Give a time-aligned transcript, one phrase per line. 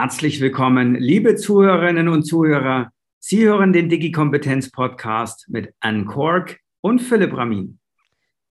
[0.00, 2.92] Herzlich willkommen, liebe Zuhörerinnen und Zuhörer.
[3.18, 7.80] Sie hören den Digi-Kompetenz-Podcast mit Anne Kork und Philipp Ramin.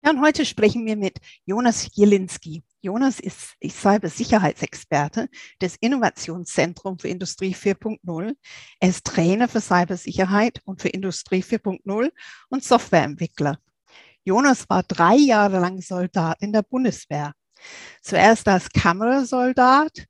[0.04, 2.64] Ja, und heute sprechen wir mit Jonas Jelinski.
[2.80, 5.28] Jonas ist Cybersicherheitsexperte
[5.62, 8.34] des Innovationszentrums für Industrie 4.0.
[8.80, 12.10] Er ist Trainer für Cybersicherheit und für Industrie 4.0
[12.48, 13.60] und Softwareentwickler.
[14.24, 17.34] Jonas war drei Jahre lang Soldat in der Bundeswehr.
[18.02, 20.06] Zuerst als Kamerasoldat,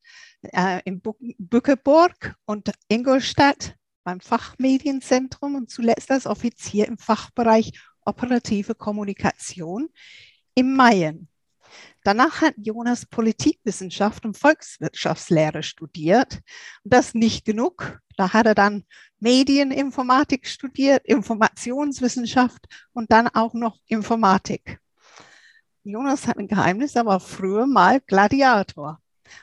[0.53, 1.01] äh, in
[1.39, 7.73] Bückeburg und Ingolstadt beim Fachmedienzentrum und zuletzt als Offizier im Fachbereich
[8.05, 9.89] operative Kommunikation
[10.55, 11.29] im Mayen.
[12.05, 16.41] Danach hat Jonas Politikwissenschaft und Volkswirtschaftslehre studiert.
[16.85, 18.01] Und das nicht genug.
[18.17, 18.85] Da hat er dann
[19.19, 24.79] Medieninformatik studiert, Informationswissenschaft und dann auch noch Informatik.
[25.83, 29.01] Jonas hat ein Geheimnis, er war früher mal Gladiator.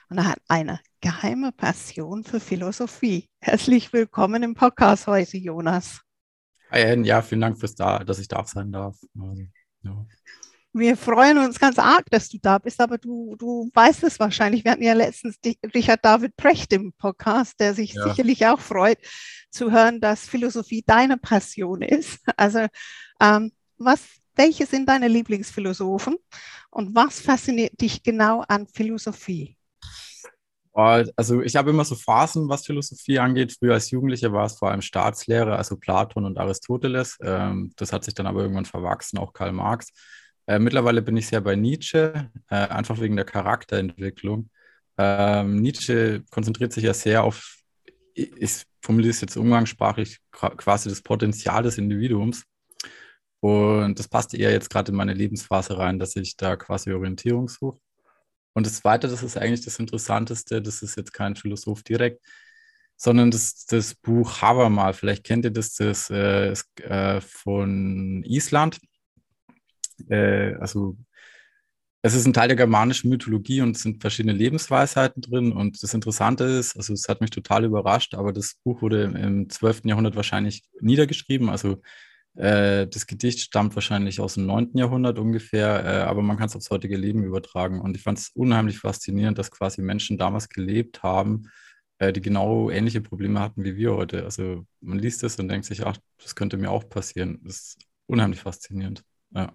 [0.10, 3.28] Und er hat eine geheime Passion für Philosophie.
[3.42, 6.00] Herzlich willkommen im Podcast heute, Jonas.
[6.72, 8.96] Ja, vielen Dank fürs da, dass ich da sein darf.
[9.20, 9.44] Also,
[9.82, 10.06] ja.
[10.72, 14.64] Wir freuen uns ganz arg, dass du da bist, aber du, du weißt es wahrscheinlich.
[14.64, 15.38] Wir hatten ja letztens
[15.76, 18.08] Richard David Precht im Podcast, der sich ja.
[18.08, 18.98] sicherlich auch freut
[19.52, 22.22] zu hören, dass Philosophie deine Passion ist.
[22.38, 22.66] Also
[23.20, 26.16] ähm, was, welche sind deine Lieblingsphilosophen
[26.72, 29.58] und was fasziniert dich genau an Philosophie?
[30.74, 33.56] Also ich habe immer so Phasen, was Philosophie angeht.
[33.58, 37.18] Früher als Jugendlicher war es vor allem Staatslehre, also Platon und Aristoteles.
[37.22, 39.92] Ähm, das hat sich dann aber irgendwann verwachsen, auch Karl Marx.
[40.48, 44.50] Äh, mittlerweile bin ich sehr bei Nietzsche, äh, einfach wegen der Charakterentwicklung.
[44.98, 47.58] Ähm, Nietzsche konzentriert sich ja sehr auf,
[48.16, 52.44] ich formuliere es jetzt umgangssprachlich, quasi das Potenzial des Individuums.
[53.40, 57.48] Und das passt eher jetzt gerade in meine Lebensphase rein, dass ich da quasi Orientierung
[57.50, 57.80] suche.
[58.54, 62.24] Und das Zweite, das ist eigentlich das Interessanteste, das ist jetzt kein Philosoph direkt,
[62.96, 64.94] sondern das, das Buch Habermal.
[64.94, 68.80] Vielleicht kennt ihr das, das äh, ist, äh, von Island.
[70.10, 70.98] Äh, also
[72.06, 75.54] es ist ein Teil der germanischen Mythologie und es sind verschiedene Lebensweisheiten drin.
[75.54, 79.50] Und das Interessante ist, also es hat mich total überrascht, aber das Buch wurde im
[79.50, 79.86] 12.
[79.86, 81.50] Jahrhundert wahrscheinlich niedergeschrieben.
[81.50, 81.82] Also
[82.36, 84.72] äh, das Gedicht stammt wahrscheinlich aus dem 9.
[84.74, 87.80] Jahrhundert ungefähr, äh, aber man kann es aufs heutige Leben übertragen.
[87.80, 91.50] Und ich fand es unheimlich faszinierend, dass quasi Menschen damals gelebt haben,
[92.00, 94.24] äh, die genau ähnliche Probleme hatten wie wir heute.
[94.24, 97.40] Also man liest es und denkt sich, ach, das könnte mir auch passieren.
[97.44, 97.78] Das ist
[98.08, 99.04] unheimlich faszinierend.
[99.32, 99.54] Ja.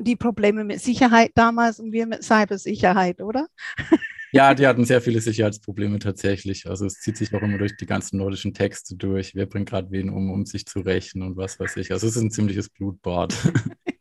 [0.00, 3.46] Die Probleme mit Sicherheit damals und wir mit Cybersicherheit, oder?
[4.32, 6.68] Ja, die hatten sehr viele Sicherheitsprobleme tatsächlich.
[6.68, 9.34] Also es zieht sich auch immer durch die ganzen nordischen Texte durch.
[9.34, 11.92] Wer bringt gerade wen um, um sich zu rächen und was weiß ich.
[11.92, 13.34] Also es ist ein ziemliches Blutbad.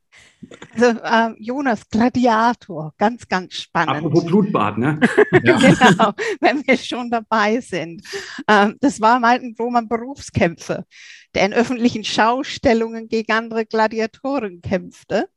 [0.73, 3.97] Also äh, Jonas, Gladiator, ganz, ganz spannend.
[3.97, 4.99] Apropos Blutbad, ne?
[5.43, 5.57] Ja.
[5.57, 8.03] genau, wenn wir schon dabei sind.
[8.47, 10.85] Ähm, das war mal ein Roman Berufskämpfer,
[11.33, 15.27] der in öffentlichen Schaustellungen gegen andere Gladiatoren kämpfte.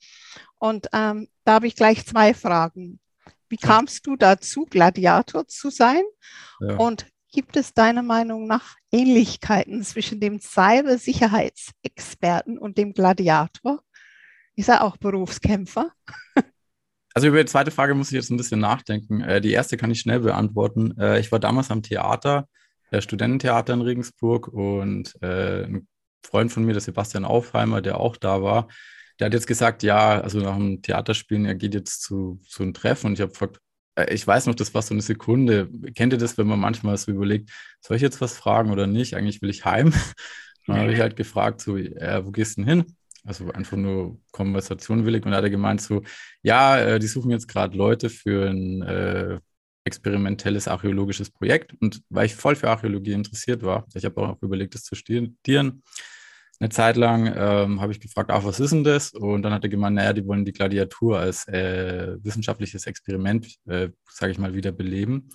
[0.59, 3.01] Und ähm, da habe ich gleich zwei Fragen.
[3.51, 6.03] Wie kamst du dazu, Gladiator zu sein?
[6.61, 6.77] Ja.
[6.77, 13.83] Und gibt es deiner Meinung nach Ähnlichkeiten zwischen dem Cybersicherheitsexperten und dem Gladiator?
[14.57, 15.91] Ist er auch Berufskämpfer?
[17.13, 19.21] Also über die zweite Frage muss ich jetzt ein bisschen nachdenken.
[19.21, 20.97] Äh, die erste kann ich schnell beantworten.
[20.97, 22.47] Äh, ich war damals am Theater,
[22.93, 25.89] der Studententheater in Regensburg und äh, ein
[26.25, 28.69] Freund von mir, der Sebastian Aufheimer, der auch da war,
[29.21, 32.73] der hat jetzt gesagt, ja, also nach dem Theaterspielen, er geht jetzt zu, zu einem
[32.75, 33.61] Treffen und ich habe gefragt,
[33.97, 35.69] äh, ich weiß noch, das war so eine Sekunde.
[35.95, 39.15] Kennt ihr das, wenn man manchmal so überlegt, soll ich jetzt was fragen oder nicht?
[39.17, 39.93] Eigentlich will ich heim.
[40.67, 42.97] Dann habe ich halt gefragt, so, äh, wo gehst du denn hin?
[43.25, 45.25] Also einfach nur konversationwillig.
[45.25, 46.03] Und da hat er gemeint, so,
[46.43, 49.41] ja, äh, die suchen jetzt gerade Leute für ein äh,
[49.85, 51.75] experimentelles archäologisches Projekt.
[51.81, 55.39] Und weil ich voll für Archäologie interessiert war, ich habe auch überlegt, das zu studieren,
[56.61, 59.13] eine Zeit lang ähm, habe ich gefragt, ach, was ist denn das?
[59.13, 63.89] Und dann hat er gemeint, naja, die wollen die Gladiatur als äh, wissenschaftliches Experiment, äh,
[64.11, 65.31] sage ich mal, wieder beleben.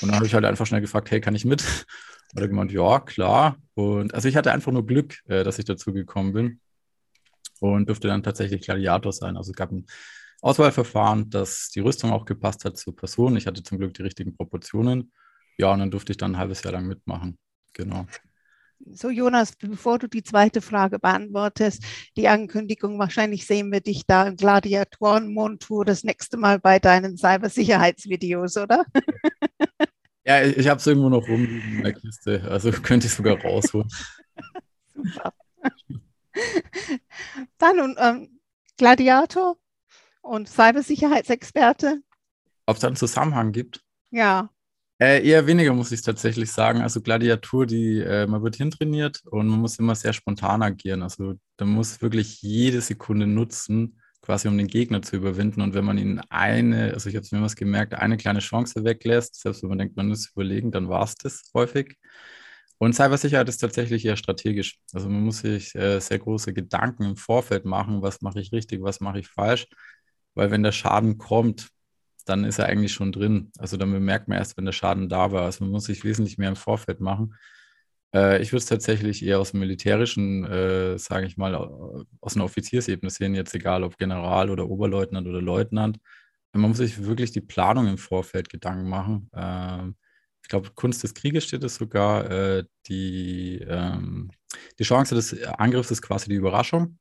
[0.00, 1.62] Und dann habe ich halt einfach schnell gefragt, hey, kann ich mit?
[2.34, 3.56] Hat er gemeint, ja, klar.
[3.74, 6.60] Und also ich hatte einfach nur Glück, äh, dass ich dazu gekommen bin
[7.58, 9.36] und durfte dann tatsächlich Gladiator sein.
[9.36, 9.86] Also es gab ein
[10.40, 13.36] Auswahlverfahren, dass die Rüstung auch gepasst hat zur Person.
[13.36, 15.12] Ich hatte zum Glück die richtigen Proportionen.
[15.58, 17.36] Ja, und dann durfte ich dann ein halbes Jahr lang mitmachen.
[17.72, 18.06] Genau.
[18.86, 21.84] So, Jonas, bevor du die zweite Frage beantwortest,
[22.16, 28.56] die Ankündigung, wahrscheinlich sehen wir dich da im Gladiatoren-Montur das nächste Mal bei deinen Cybersicherheitsvideos,
[28.56, 28.84] oder?
[30.26, 33.88] Ja, ich, habe es irgendwo noch rumliegen in der Kiste, also könnte ich sogar rausholen.
[34.94, 35.32] Super.
[37.58, 38.40] Dann und, ähm,
[38.76, 39.56] Gladiator
[40.20, 42.02] und Cybersicherheitsexperte.
[42.66, 43.82] Ob es da einen Zusammenhang gibt?
[44.10, 44.50] Ja.
[45.02, 46.82] Äh, eher weniger, muss ich tatsächlich sagen.
[46.82, 51.02] Also Gladiatur, die, äh, man wird hintrainiert und man muss immer sehr spontan agieren.
[51.02, 55.62] Also da muss wirklich jede Sekunde nutzen, quasi um den Gegner zu überwinden.
[55.62, 58.84] Und wenn man ihn eine, also ich habe es mir was gemerkt, eine kleine Chance
[58.84, 61.96] weglässt, selbst wenn man denkt, man ist überlegen, dann war es das häufig.
[62.78, 64.78] Und Cybersicherheit ist tatsächlich eher strategisch.
[64.92, 68.82] Also man muss sich äh, sehr große Gedanken im Vorfeld machen, was mache ich richtig,
[68.82, 69.66] was mache ich falsch.
[70.34, 71.68] Weil wenn der Schaden kommt,
[72.30, 73.50] dann ist er eigentlich schon drin.
[73.58, 75.42] Also dann bemerkt man erst, wenn der Schaden da war.
[75.42, 77.34] Also man muss sich wesentlich mehr im Vorfeld machen.
[78.14, 81.54] Äh, ich würde es tatsächlich eher aus dem militärischen, äh, sage ich mal,
[82.20, 85.98] aus einer Offiziersebene sehen, jetzt egal ob General oder Oberleutnant oder Leutnant.
[86.52, 89.28] Man muss sich wirklich die Planung im Vorfeld Gedanken machen.
[89.34, 89.88] Äh,
[90.42, 92.30] ich glaube, Kunst des Krieges steht es sogar.
[92.30, 94.30] Äh, die, ähm,
[94.78, 96.98] die Chance des Angriffs ist quasi die Überraschung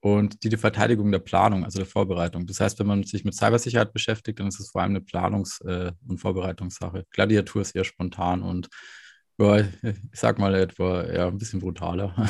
[0.00, 2.46] und die, die Verteidigung der Planung, also der Vorbereitung.
[2.46, 5.64] Das heißt, wenn man sich mit Cybersicherheit beschäftigt, dann ist es vor allem eine Planungs-
[5.66, 7.04] äh, und Vorbereitungssache.
[7.10, 8.68] Gladiatur ist eher spontan und
[9.38, 9.66] ja, ich
[10.12, 12.14] sag mal etwa ja, ein bisschen brutaler.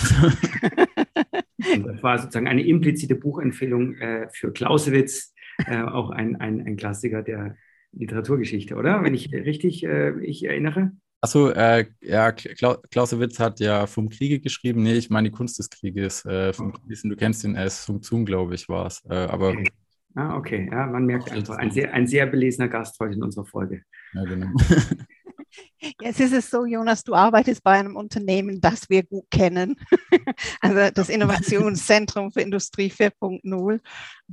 [1.59, 5.35] das war sozusagen eine implizite Buchempfehlung äh, für Clausewitz,
[5.67, 7.57] äh, auch ein, ein, ein Klassiker der
[7.93, 9.03] Literaturgeschichte, oder?
[9.03, 10.93] Wenn ich richtig äh, ich erinnere.
[11.23, 14.83] Achso, äh, ja, Clausewitz hat ja vom Kriege geschrieben.
[14.83, 16.25] Nee, ich meine die Kunst des Krieges.
[16.25, 17.09] Äh, vom oh.
[17.09, 19.05] Du kennst den, es Sun Tzu, glaube ich, war es.
[19.09, 19.71] Äh, aber okay.
[20.15, 20.69] Ah, okay.
[20.71, 23.83] Ja, man merkt einfach, ein sehr, ein sehr belesener Gast heute in unserer Folge.
[24.13, 24.49] Ja, genau.
[26.01, 29.77] Jetzt ist es so, Jonas, du arbeitest bei einem Unternehmen, das wir gut kennen,
[30.61, 33.81] also das Innovationszentrum für Industrie 4.0,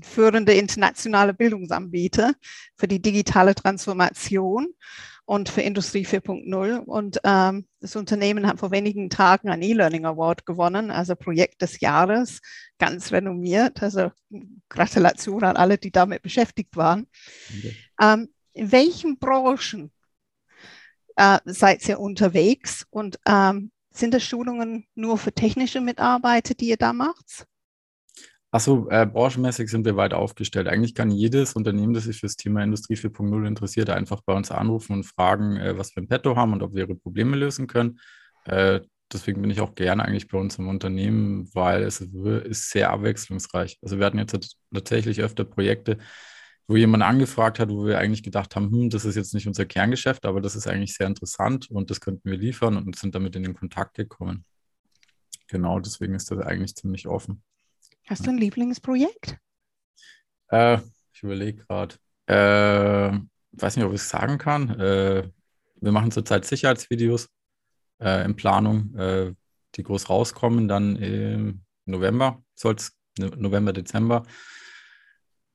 [0.02, 2.34] führende internationale Bildungsanbieter
[2.76, 4.68] für die digitale Transformation
[5.28, 6.78] und für Industrie 4.0.
[6.78, 11.82] Und ähm, das Unternehmen hat vor wenigen Tagen einen E-Learning Award gewonnen, also Projekt des
[11.82, 12.40] Jahres,
[12.80, 13.84] ganz renommiert.
[13.84, 14.12] Also
[14.70, 17.08] Gratulation an alle, die damit beschäftigt waren.
[17.50, 17.76] Okay.
[18.02, 19.92] Ähm, in welchen Branchen
[21.18, 26.78] äh, seid ihr unterwegs und ähm, sind das Schulungen nur für technische Mitarbeiter, die ihr
[26.78, 27.46] da macht?
[28.50, 30.68] Achso, äh, branchenmäßig sind wir weit aufgestellt.
[30.68, 34.52] Eigentlich kann jedes Unternehmen, das sich für das Thema Industrie 4.0 interessiert, einfach bei uns
[34.52, 37.68] anrufen und fragen, äh, was wir im Petto haben und ob wir ihre Probleme lösen
[37.68, 38.00] können.
[38.46, 42.92] Äh, deswegen bin ich auch gerne eigentlich bei uns im Unternehmen, weil es ist sehr
[42.92, 43.80] abwechslungsreich.
[43.82, 45.98] Also wir hatten jetzt tatsächlich öfter Projekte,
[46.68, 49.66] wo jemand angefragt hat, wo wir eigentlich gedacht haben, hm, das ist jetzt nicht unser
[49.66, 53.36] Kerngeschäft, aber das ist eigentlich sehr interessant und das könnten wir liefern und sind damit
[53.36, 54.46] in den Kontakt gekommen.
[55.48, 57.44] Genau, deswegen ist das eigentlich ziemlich offen.
[58.08, 59.38] Hast du ein Lieblingsprojekt?
[60.50, 60.78] Äh,
[61.14, 61.96] ich überlege gerade.
[62.26, 63.20] Äh,
[63.52, 64.80] weiß nicht, ob ich es sagen kann.
[64.80, 65.30] Äh,
[65.82, 67.28] wir machen zurzeit Sicherheitsvideos
[68.02, 69.34] äh, in Planung, äh,
[69.76, 70.70] die groß rauskommen.
[70.70, 74.24] Dann im November soll es, November, Dezember.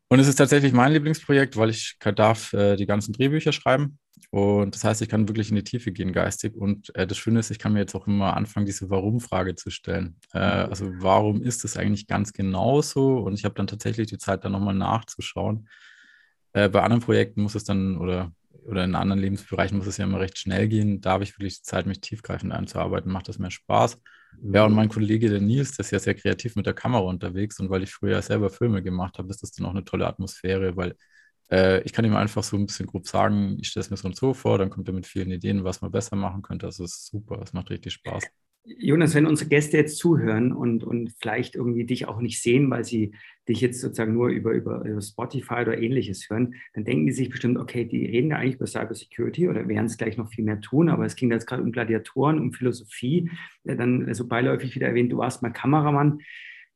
[0.09, 3.99] Und es ist tatsächlich mein Lieblingsprojekt, weil ich darf äh, die ganzen Drehbücher schreiben.
[4.31, 6.55] Und das heißt, ich kann wirklich in die Tiefe gehen geistig.
[6.57, 9.71] Und äh, das Schöne ist, ich kann mir jetzt auch immer anfangen, diese Warum-Frage zu
[9.71, 10.17] stellen.
[10.33, 13.19] Äh, also warum ist es eigentlich ganz genau so?
[13.19, 15.69] Und ich habe dann tatsächlich die Zeit, da nochmal nachzuschauen.
[16.53, 18.33] Äh, bei anderen Projekten muss es dann, oder,
[18.67, 21.01] oder in anderen Lebensbereichen muss es ja immer recht schnell gehen.
[21.01, 23.99] Da habe ich wirklich die Zeit, mich tiefgreifend einzuarbeiten, macht das mehr Spaß.
[24.43, 27.61] Ja, und mein Kollege, der Nils, der ist ja sehr kreativ mit der Kamera unterwegs
[27.61, 30.77] und weil ich früher selber Filme gemacht habe, ist das dann auch eine tolle Atmosphäre,
[30.77, 30.97] weil
[31.53, 34.09] äh, ich kann ihm einfach so ein bisschen grob sagen, ich stelle es mir so
[34.09, 36.67] und so vor, dann kommt er mit vielen Ideen, was man besser machen könnte.
[36.67, 38.25] Das ist super, das macht richtig Spaß.
[38.65, 42.85] Jonas, wenn unsere Gäste jetzt zuhören und, und vielleicht irgendwie dich auch nicht sehen, weil
[42.85, 43.13] sie
[43.49, 47.29] dich jetzt sozusagen nur über, über, über Spotify oder ähnliches hören, dann denken die sich
[47.29, 50.61] bestimmt, okay, die reden da eigentlich über Cybersecurity oder werden es gleich noch viel mehr
[50.61, 53.29] tun, aber es ging jetzt gerade um Gladiatoren, um Philosophie,
[53.65, 56.21] dann so also beiläufig wieder erwähnt, du warst mal Kameramann.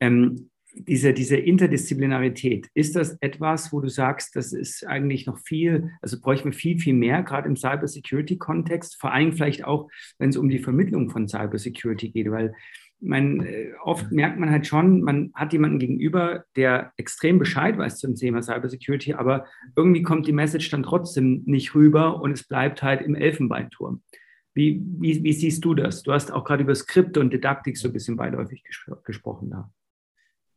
[0.01, 5.91] Ähm, diese, diese Interdisziplinarität, ist das etwas, wo du sagst, das ist eigentlich noch viel,
[6.03, 10.37] also bräuchten wir viel, viel mehr, gerade im Cybersecurity-Kontext, vor allem vielleicht auch, wenn es
[10.37, 12.55] um die Vermittlung von Cybersecurity geht, weil
[13.01, 17.99] man, äh, oft merkt man halt schon, man hat jemanden gegenüber, der extrem Bescheid weiß
[17.99, 22.83] zum Thema Cybersecurity, aber irgendwie kommt die Message dann trotzdem nicht rüber und es bleibt
[22.83, 24.03] halt im Elfenbeinturm.
[24.55, 26.03] Wie, wie, wie siehst du das?
[26.03, 29.57] Du hast auch gerade über Skripte und Didaktik so ein bisschen beiläufig ges gesprochen da.
[29.57, 29.71] Ja,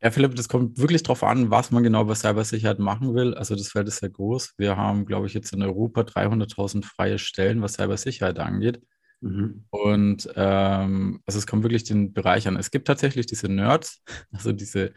[0.01, 3.33] Philipp, das kommt wirklich darauf an, was man genau bei Cybersicherheit machen will.
[3.33, 4.53] Also das Feld ist sehr groß.
[4.57, 8.81] Wir haben, glaube ich, jetzt in Europa 300.000 freie Stellen, was Cybersicherheit angeht.
[9.21, 9.65] Mhm.
[9.69, 12.55] Und ähm, also es kommt wirklich den Bereich an.
[12.55, 14.01] Es gibt tatsächlich diese Nerds,
[14.31, 14.93] also diese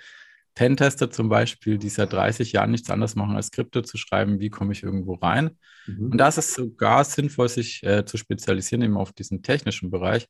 [0.54, 4.50] Pentester zum Beispiel, die seit 30 Jahren nichts anderes machen, als Skripte zu schreiben, wie
[4.50, 5.59] komme ich irgendwo rein.
[5.87, 6.12] Mhm.
[6.12, 10.28] Und da ist es sogar sinnvoll, sich äh, zu spezialisieren, eben auf diesen technischen Bereich.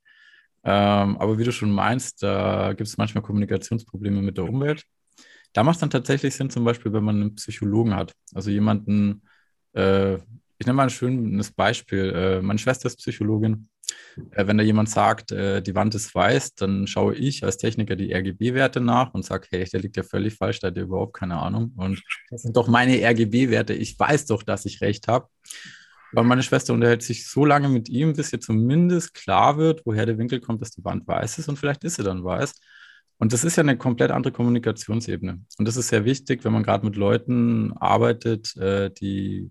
[0.65, 4.85] Ähm, aber wie du schon meinst, da gibt es manchmal Kommunikationsprobleme mit der Umwelt.
[5.53, 9.23] Da macht es dann tatsächlich Sinn, zum Beispiel, wenn man einen Psychologen hat, also jemanden,
[9.75, 12.13] äh, ich nehme mal ein schönes Beispiel.
[12.15, 13.69] Äh, meine Schwester ist Psychologin.
[14.31, 17.97] Äh, wenn da jemand sagt, äh, die Wand ist weiß, dann schaue ich als Techniker
[17.97, 21.15] die RGB-Werte nach und sage, hey, der liegt ja völlig falsch, da hat er überhaupt
[21.15, 21.73] keine Ahnung.
[21.77, 23.75] Und das sind doch meine RGB-Werte.
[23.75, 25.27] Ich weiß doch, dass ich recht habe.
[26.13, 30.07] Aber meine Schwester unterhält sich so lange mit ihm, bis ihr zumindest klar wird, woher
[30.07, 32.55] der Winkel kommt, dass die Wand weiß ist und vielleicht ist sie dann weiß.
[33.19, 35.41] Und das ist ja eine komplett andere Kommunikationsebene.
[35.59, 39.51] Und das ist sehr wichtig, wenn man gerade mit Leuten arbeitet, äh, die,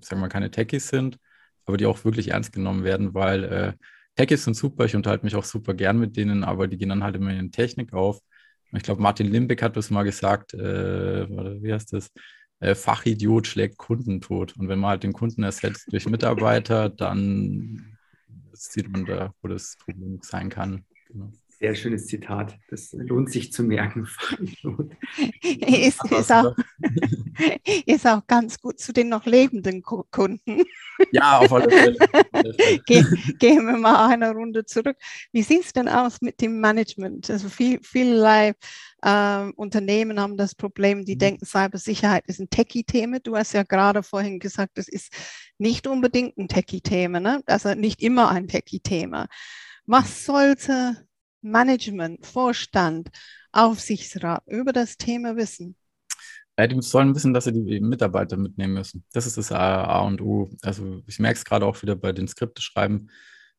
[0.00, 1.18] sagen wir mal, keine Techies sind,
[1.66, 3.72] aber die auch wirklich ernst genommen werden, weil äh,
[4.14, 7.04] Techies sind super, ich unterhalte mich auch super gern mit denen, aber die gehen dann
[7.04, 8.20] halt immer in Technik auf.
[8.72, 12.10] Ich glaube, Martin Limbeck hat das mal gesagt, äh, wie heißt das?
[12.60, 14.56] Äh, Fachidiot schlägt Kunden tot.
[14.56, 17.98] Und wenn man halt den Kunden ersetzt durch Mitarbeiter, dann
[18.52, 20.84] sieht man da, wo das Problem sein kann.
[21.08, 21.30] Genau.
[21.58, 22.56] Sehr schönes Zitat.
[22.70, 24.06] Das lohnt sich zu merken.
[25.42, 26.54] ist, ist, auch,
[27.86, 30.62] ist auch ganz gut zu den noch lebenden Kunden.
[31.10, 31.96] Ja, auf alle Fälle.
[32.86, 33.04] Ge
[33.40, 34.96] gehen wir mal eine Runde zurück.
[35.32, 37.28] Wie sieht es denn aus mit dem Management?
[37.28, 38.54] Also viel, vielerlei
[39.02, 41.20] äh, Unternehmen haben das Problem, die mhm.
[41.20, 43.18] denken, Cybersicherheit ist ein Techie-Thema.
[43.18, 45.12] Du hast ja gerade vorhin gesagt, es ist
[45.58, 47.42] nicht unbedingt ein Techie-Thema, ne?
[47.46, 49.26] also nicht immer ein Techie-Thema.
[49.86, 51.07] Was sollte
[51.40, 53.10] Management, Vorstand,
[53.52, 55.76] Aufsichtsrat über das Thema wissen?
[56.58, 59.04] Ja, die sollen wissen, dass sie die Mitarbeiter mitnehmen müssen.
[59.12, 60.50] Das ist das A, und O.
[60.62, 63.10] Also ich merke es gerade auch wieder bei den Skripte schreiben.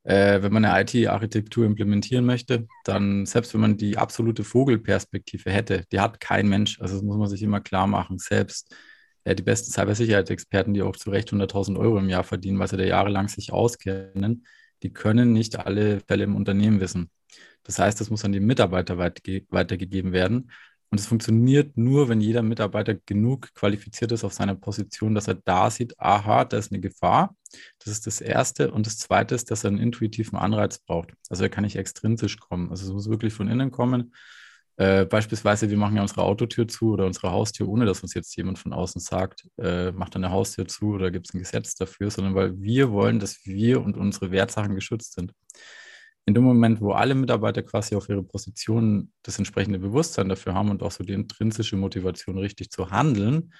[0.03, 5.85] Äh, wenn man eine IT-Architektur implementieren möchte, dann selbst wenn man die absolute Vogelperspektive hätte,
[5.91, 6.79] die hat kein Mensch.
[6.81, 8.17] Also das muss man sich immer klar machen.
[8.19, 8.75] Selbst
[9.25, 12.77] ja, die besten Cybersicherheitsexperten, die auch zu Recht 100.000 Euro im Jahr verdienen, weil sie
[12.77, 14.45] da jahrelang sich auskennen,
[14.83, 17.11] die können nicht alle Fälle im Unternehmen wissen.
[17.69, 20.49] Das heißt, das muss an die Mitarbeiter weiterge weitergegeben werden.
[20.89, 25.35] Und es funktioniert nur, wenn jeder Mitarbeiter genug qualifiziert ist auf seiner Position, dass er
[25.35, 27.35] da sieht, aha, da ist eine Gefahr.
[27.77, 28.71] Das ist das Erste.
[28.71, 31.13] Und das Zweite ist, dass er einen intuitiven Anreiz braucht.
[31.29, 32.71] Also er kann nicht extrinsisch kommen.
[32.71, 34.15] Also es muss wirklich von innen kommen.
[34.77, 38.35] Äh, beispielsweise, wir machen ja unsere Autotür zu oder unsere Haustür, ohne dass uns jetzt
[38.35, 42.09] jemand von außen sagt, äh, macht eine Haustür zu oder gibt es ein Gesetz dafür,
[42.09, 45.33] sondern weil wir wollen, dass wir und unsere Wertsachen geschützt sind
[46.29, 50.69] in dem Moment, wo alle Mitarbeiter quasi auf ihre Position das entsprechende Bewusstsein dafür haben
[50.69, 53.51] und auch so die intrinsische Motivation richtig zu handeln,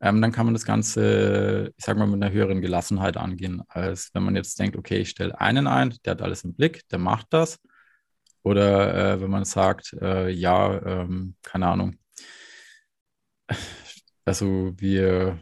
[0.00, 4.10] ähm, dann kann man das Ganze, ich sage mal, mit einer höheren Gelassenheit angehen, als
[4.14, 6.98] wenn man jetzt denkt, okay, ich stelle einen ein, der hat alles im Blick, der
[6.98, 7.60] macht das.
[8.42, 11.96] Oder äh, wenn man sagt, äh, ja, ähm, keine Ahnung,
[14.24, 15.38] also wir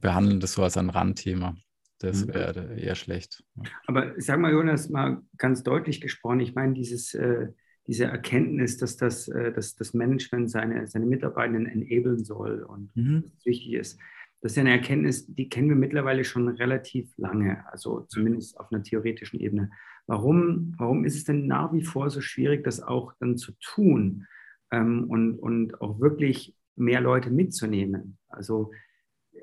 [0.00, 1.56] behandeln das so als ein Randthema.
[1.98, 2.34] Das mhm.
[2.34, 3.44] wäre eher schlecht.
[3.86, 7.48] Aber sag mal, Jonas, mal ganz deutlich gesprochen, ich meine, dieses, äh,
[7.86, 13.24] diese Erkenntnis, dass das, äh, dass das Management seine, seine Mitarbeitenden enablen soll und mhm.
[13.44, 13.98] wichtig ist,
[14.40, 18.70] das ist ja eine Erkenntnis, die kennen wir mittlerweile schon relativ lange, also zumindest auf
[18.70, 19.70] einer theoretischen Ebene.
[20.06, 24.26] Warum, warum ist es denn nach wie vor so schwierig, das auch dann zu tun
[24.70, 28.18] ähm, und, und auch wirklich mehr Leute mitzunehmen?
[28.28, 28.70] Also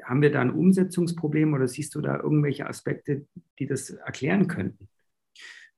[0.04, 3.26] haben wir da ein Umsetzungsproblem oder siehst du da irgendwelche Aspekte,
[3.60, 4.88] die das erklären könnten?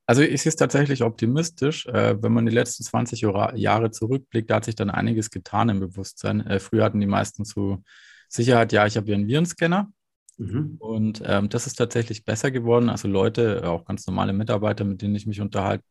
[0.05, 1.85] Also ich sehe es tatsächlich optimistisch.
[1.87, 5.81] Äh, wenn man die letzten 20 Jahre zurückblickt, da hat sich dann einiges getan im
[5.81, 6.45] Bewusstsein.
[6.47, 7.83] Äh, früher hatten die meisten so
[8.29, 9.91] Sicherheit, ja, ich habe hier einen Virenscanner.
[10.37, 10.75] Mhm.
[10.79, 12.89] Und ähm, das ist tatsächlich besser geworden.
[12.89, 15.83] Also Leute, auch ganz normale Mitarbeiter, mit denen ich mich unterhalte,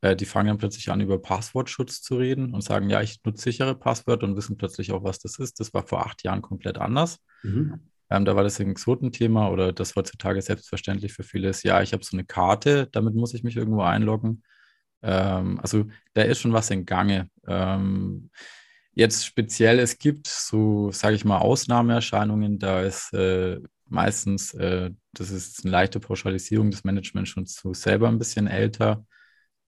[0.00, 3.42] äh, die fangen dann plötzlich an, über Passwortschutz zu reden und sagen, ja, ich nutze
[3.44, 5.60] sichere Passwörter und wissen plötzlich auch, was das ist.
[5.60, 7.18] Das war vor acht Jahren komplett anders.
[7.42, 7.90] Mhm.
[8.10, 11.92] Ähm, da war das ein Exotenthema oder das heutzutage selbstverständlich für viele ist, ja, ich
[11.92, 14.42] habe so eine Karte, damit muss ich mich irgendwo einloggen.
[15.02, 17.30] Ähm, also da ist schon was in Gange.
[17.46, 18.30] Ähm,
[18.92, 25.30] jetzt speziell, es gibt so, sage ich mal, Ausnahmeerscheinungen, da ist äh, meistens, äh, das
[25.30, 29.04] ist eine leichte Pauschalisierung, das Management schon so selber ein bisschen älter.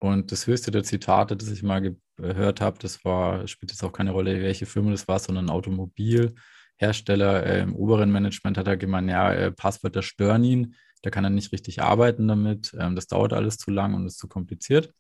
[0.02, 3.92] Und das höchste der Zitate, das ich mal gehört habe, das war, spielt jetzt auch
[3.92, 9.09] keine Rolle, welche Firma das war, sondern Automobilhersteller äh, im oberen Management hat er gemeint,
[9.09, 13.32] ja, äh, Passwörter stören ihn, da kann er nicht richtig arbeiten damit, ähm, das dauert
[13.32, 14.92] alles zu lang und ist zu kompliziert.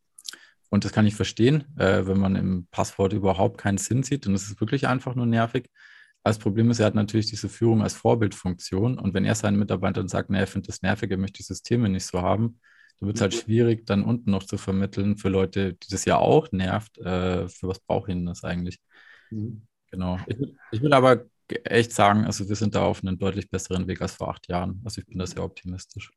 [0.70, 4.44] Und das kann ich verstehen, äh, wenn man im Passwort überhaupt keinen Sinn sieht es
[4.44, 5.68] ist wirklich einfach nur nervig.
[6.22, 10.06] Das Problem ist, er hat natürlich diese Führung als Vorbildfunktion und wenn er seinen Mitarbeitern
[10.06, 12.60] sagt, nee, er findet das nervig, er möchte die Systeme nicht so haben,
[13.02, 16.18] da wird es halt schwierig, dann unten noch zu vermitteln für Leute, die das ja
[16.18, 16.98] auch nervt.
[16.98, 18.78] Äh, für was braucht ihnen das eigentlich?
[19.30, 19.66] Mhm.
[19.90, 20.18] Genau.
[20.28, 20.36] Ich,
[20.70, 21.24] ich will aber
[21.64, 24.80] echt sagen, also wir sind da auf einem deutlich besseren Weg als vor acht Jahren.
[24.84, 26.12] Also ich bin da sehr optimistisch.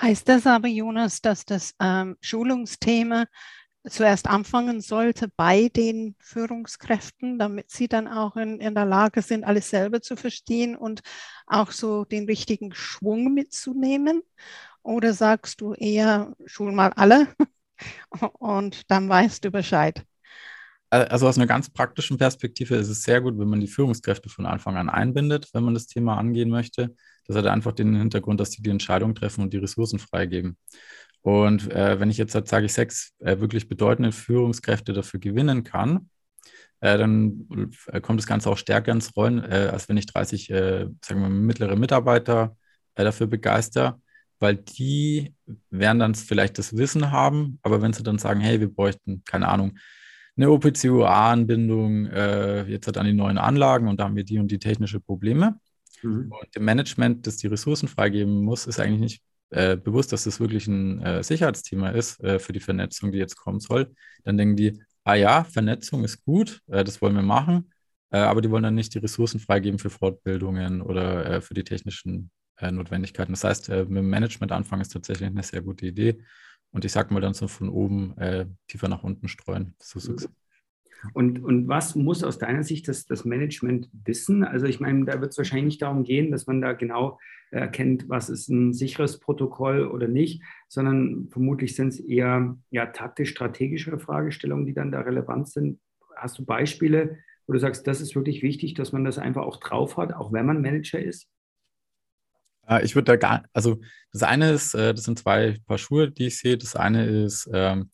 [0.00, 3.26] Heißt das aber, Jonas, dass das ähm, Schulungsthema
[3.88, 9.42] zuerst anfangen sollte bei den Führungskräften, damit sie dann auch in, in der Lage sind,
[9.42, 11.00] alles selber zu verstehen und
[11.46, 14.22] auch so den richtigen Schwung mitzunehmen?
[14.82, 17.28] Oder sagst du eher, schul mal alle
[18.38, 20.04] und dann weißt du Bescheid?
[20.90, 24.44] Also aus einer ganz praktischen Perspektive ist es sehr gut, wenn man die Führungskräfte von
[24.44, 26.94] Anfang an einbindet, wenn man das Thema angehen möchte.
[27.26, 30.58] Das hat einfach den Hintergrund, dass die die Entscheidung treffen und die Ressourcen freigeben.
[31.22, 36.10] Und äh, wenn ich jetzt sage, ich sechs äh, wirklich bedeutende Führungskräfte dafür gewinnen kann,
[36.80, 37.48] äh, dann
[37.86, 41.22] äh, kommt das Ganze auch stärker ins Rollen, äh, als wenn ich 30, äh, sagen
[41.22, 42.56] wir mittlere Mitarbeiter
[42.94, 43.98] dafür begeister,
[44.42, 45.34] weil die
[45.70, 49.48] werden dann vielleicht das Wissen haben, aber wenn sie dann sagen, hey, wir bräuchten, keine
[49.48, 49.78] Ahnung,
[50.36, 54.58] eine OPCUA-Anbindung jetzt halt an die neuen Anlagen und da haben wir die und die
[54.58, 55.58] technische Probleme.
[56.02, 56.32] Mhm.
[56.32, 60.40] Und dem Management, das die Ressourcen freigeben muss, ist eigentlich nicht äh, bewusst, dass das
[60.40, 63.94] wirklich ein äh, Sicherheitsthema ist äh, für die Vernetzung, die jetzt kommen soll,
[64.24, 67.70] dann denken die, ah ja, Vernetzung ist gut, äh, das wollen wir machen,
[68.10, 71.64] äh, aber die wollen dann nicht die Ressourcen freigeben für Fortbildungen oder äh, für die
[71.64, 72.30] technischen
[72.60, 73.32] Notwendigkeiten.
[73.32, 76.22] Das heißt, mit dem Management anfangen ist tatsächlich eine sehr gute Idee.
[76.70, 78.14] Und ich sag mal dann so von oben
[78.68, 79.74] tiefer nach unten streuen.
[79.80, 80.18] So, mhm.
[81.14, 84.44] Und, und was muss aus deiner Sicht das, das Management wissen?
[84.44, 87.18] Also ich meine, da wird es wahrscheinlich nicht darum gehen, dass man da genau
[87.50, 93.98] erkennt, was ist ein sicheres Protokoll oder nicht, sondern vermutlich sind es eher ja, taktisch-strategischere
[93.98, 95.80] Fragestellungen, die dann da relevant sind.
[96.16, 99.58] Hast du Beispiele, wo du sagst, das ist wirklich wichtig, dass man das einfach auch
[99.58, 101.28] drauf hat, auch wenn man Manager ist?
[102.78, 103.80] Äh, ich würde da gar, also
[104.12, 106.58] das eine ist, äh, das sind zwei Paar Schuhe, die ich sehe.
[106.58, 107.90] Das eine ist, ähm,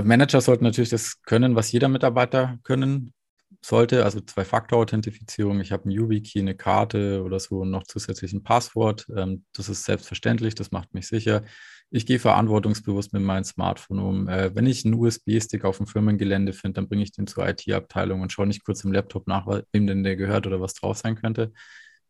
[0.00, 3.12] Manager sollten natürlich das können, was jeder Mitarbeiter können
[3.60, 5.60] sollte, also Zwei-Faktor-Authentifizierung.
[5.60, 9.06] Ich habe ein YubiKey, eine Karte oder so und noch zusätzlich ein Passwort.
[9.16, 11.42] Ähm, das ist selbstverständlich, das macht mich sicher.
[11.90, 14.28] Ich gehe verantwortungsbewusst mit meinem Smartphone um.
[14.28, 18.20] Äh, wenn ich einen USB-Stick auf dem Firmengelände finde, dann bringe ich den zur IT-Abteilung
[18.20, 21.16] und schaue nicht kurz im Laptop nach, wem denn der gehört oder was drauf sein
[21.16, 21.52] könnte.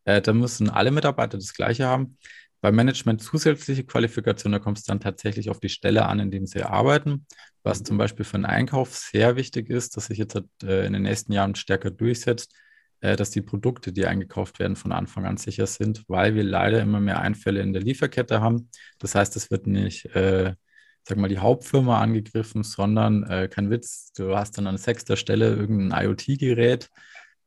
[0.09, 2.17] Äh, da müssen alle Mitarbeiter das Gleiche haben.
[2.61, 6.45] Bei Management zusätzliche Qualifikation, da kommt es dann tatsächlich auf die Stelle an, in dem
[6.45, 7.25] sie arbeiten.
[7.63, 11.03] Was zum Beispiel für einen Einkauf sehr wichtig ist, dass sich jetzt äh, in den
[11.03, 12.53] nächsten Jahren stärker durchsetzt,
[13.01, 16.81] äh, dass die Produkte, die eingekauft werden, von Anfang an sicher sind, weil wir leider
[16.81, 18.71] immer mehr Einfälle in der Lieferkette haben.
[18.97, 20.55] Das heißt, es wird nicht, äh,
[21.03, 25.55] sag mal, die Hauptfirma angegriffen, sondern äh, kein Witz, du hast dann an sechster Stelle
[25.55, 26.89] irgendein IoT-Gerät,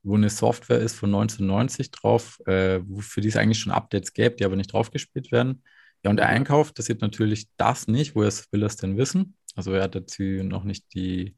[0.03, 4.37] wo eine Software ist von 1990 drauf, äh, für die es eigentlich schon Updates gäbe,
[4.37, 5.63] die aber nicht draufgespielt werden.
[6.05, 9.37] Ja, und der Einkauf, das sieht natürlich das nicht, woher will er es denn wissen?
[9.55, 11.37] Also er hat dazu noch nicht die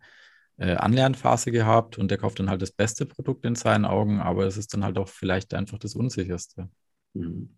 [0.56, 4.46] äh, Anlernphase gehabt und der kauft dann halt das beste Produkt in seinen Augen, aber
[4.46, 6.70] es ist dann halt auch vielleicht einfach das unsicherste.
[7.12, 7.56] Mhm.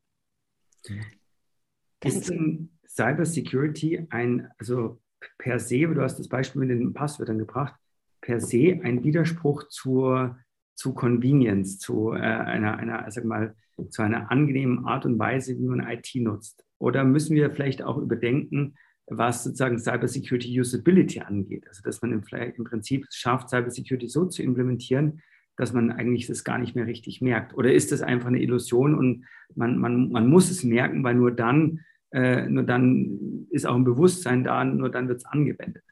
[2.03, 5.01] Ist denn Cyber Security ein, also
[5.39, 7.75] per se, du hast das Beispiel mit den Passwörtern gebracht,
[8.21, 10.39] per se ein Widerspruch zur
[10.77, 13.55] zu Convenience, zu äh, einer, einer, sag mal,
[13.91, 16.65] zu einer angenehmen Art und Weise, wie man IT nutzt?
[16.79, 18.75] Oder müssen wir vielleicht auch überdenken,
[19.07, 21.65] was sozusagen Cybersecurity Usability angeht?
[21.69, 22.23] Also, dass man im,
[22.57, 25.23] im Prinzip schafft, Cybersecurity so zu implementieren,
[25.57, 27.55] dass man eigentlich das gar nicht mehr richtig merkt?
[27.55, 31.33] Oder ist das einfach eine Illusion und man, man, man muss es merken, weil nur
[31.33, 31.81] dann,
[32.13, 35.85] äh, nur dann ist auch ein Bewusstsein da, nur dann wird es angewendet?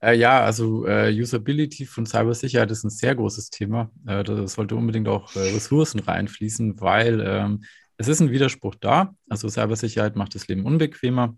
[0.00, 3.90] Äh, ja, also äh, Usability von Cybersicherheit ist ein sehr großes Thema.
[4.06, 7.64] Äh, da sollte unbedingt auch äh, Ressourcen reinfließen, weil ähm,
[7.96, 9.14] es ist ein Widerspruch da.
[9.28, 11.36] Also Cybersicherheit macht das Leben unbequemer.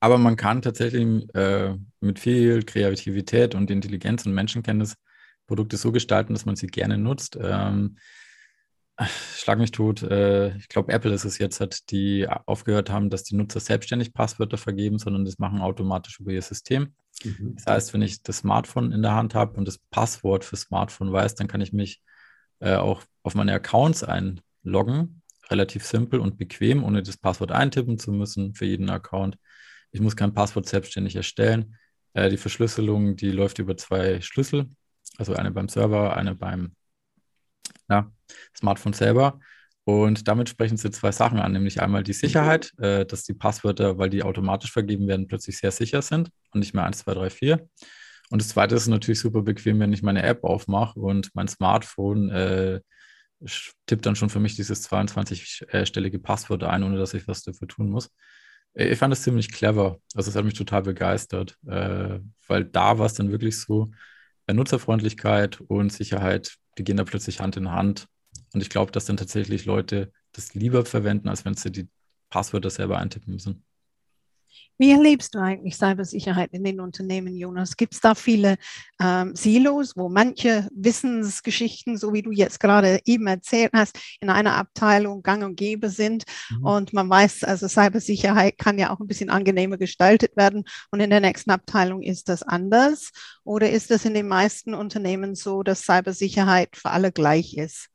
[0.00, 4.94] Aber man kann tatsächlich äh, mit viel Kreativität und Intelligenz und Menschenkenntnis
[5.46, 7.38] Produkte so gestalten, dass man sie gerne nutzt.
[7.40, 7.96] Ähm,
[9.34, 10.02] Schlag mich tot.
[10.02, 14.12] Äh, ich glaube, Apple ist es jetzt, hat, die aufgehört haben, dass die Nutzer selbstständig
[14.12, 16.94] Passwörter vergeben, sondern das machen automatisch über ihr System.
[17.22, 17.54] Mhm.
[17.54, 21.12] Das heißt, wenn ich das Smartphone in der Hand habe und das Passwort für Smartphone
[21.12, 22.02] weiß, dann kann ich mich
[22.58, 25.22] äh, auch auf meine Accounts einloggen.
[25.48, 29.38] Relativ simpel und bequem, ohne das Passwort eintippen zu müssen für jeden Account.
[29.92, 31.76] Ich muss kein Passwort selbstständig erstellen.
[32.14, 34.68] Äh, die Verschlüsselung, die läuft über zwei Schlüssel,
[35.18, 36.72] also eine beim Server, eine beim
[37.88, 38.10] ja,
[38.56, 39.40] Smartphone selber.
[39.84, 43.96] Und damit sprechen sie zwei Sachen an, nämlich einmal die Sicherheit, äh, dass die Passwörter,
[43.98, 47.30] weil die automatisch vergeben werden, plötzlich sehr sicher sind und nicht mehr 1, 2, 3,
[47.30, 47.68] 4.
[48.30, 52.28] Und das zweite ist natürlich super bequem, wenn ich meine App aufmache und mein Smartphone
[52.30, 52.80] äh,
[53.86, 57.88] tippt dann schon für mich dieses 22-stellige Passwort ein, ohne dass ich was dafür tun
[57.88, 58.10] muss.
[58.74, 59.98] Äh, ich fand das ziemlich clever.
[60.14, 63.88] Also es hat mich total begeistert, äh, weil da war es dann wirklich so,
[64.46, 68.06] äh, Nutzerfreundlichkeit und Sicherheit, die gehen da plötzlich Hand in Hand.
[68.54, 71.88] Und ich glaube, dass dann tatsächlich Leute das lieber verwenden, als wenn sie die
[72.30, 73.64] Passwörter selber eintippen müssen.
[74.80, 77.76] Wie erlebst du eigentlich Cybersicherheit in den Unternehmen, Jonas?
[77.76, 78.56] Gibt es da viele
[79.02, 84.54] ähm, Silos, wo manche Wissensgeschichten, so wie du jetzt gerade eben erzählt hast, in einer
[84.54, 86.22] Abteilung gang und gäbe sind?
[86.50, 86.64] Mhm.
[86.64, 91.10] Und man weiß, also Cybersicherheit kann ja auch ein bisschen angenehmer gestaltet werden und in
[91.10, 93.10] der nächsten Abteilung ist das anders?
[93.42, 97.88] Oder ist es in den meisten Unternehmen so, dass Cybersicherheit für alle gleich ist?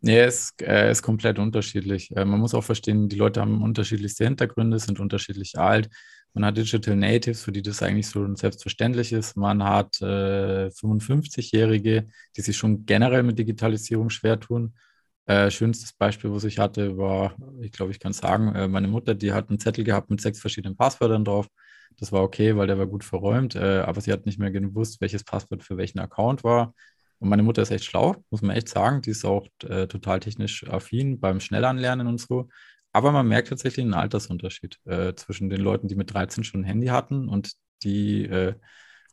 [0.00, 2.10] Nee, es äh, ist komplett unterschiedlich.
[2.16, 5.88] Äh, man muss auch verstehen, die Leute haben unterschiedlichste Hintergründe, sind unterschiedlich alt.
[6.34, 9.36] Man hat Digital Natives, für die das eigentlich so selbstverständlich ist.
[9.36, 14.74] Man hat äh, 55-Jährige, die sich schon generell mit Digitalisierung schwer tun.
[15.26, 19.14] Äh, schönstes Beispiel, was ich hatte, war, ich glaube, ich kann sagen, äh, meine Mutter,
[19.14, 21.48] die hat einen Zettel gehabt mit sechs verschiedenen Passwörtern drauf.
[21.98, 25.00] Das war okay, weil der war gut verräumt, äh, aber sie hat nicht mehr gewusst,
[25.00, 26.74] welches Passwort für welchen Account war.
[27.22, 29.00] Und meine Mutter ist echt schlau, muss man echt sagen.
[29.00, 32.48] Die ist auch äh, total technisch affin beim Schnellanlernen und so.
[32.90, 36.64] Aber man merkt tatsächlich einen Altersunterschied äh, zwischen den Leuten, die mit 13 schon ein
[36.64, 37.52] Handy hatten und
[37.84, 38.54] die, äh,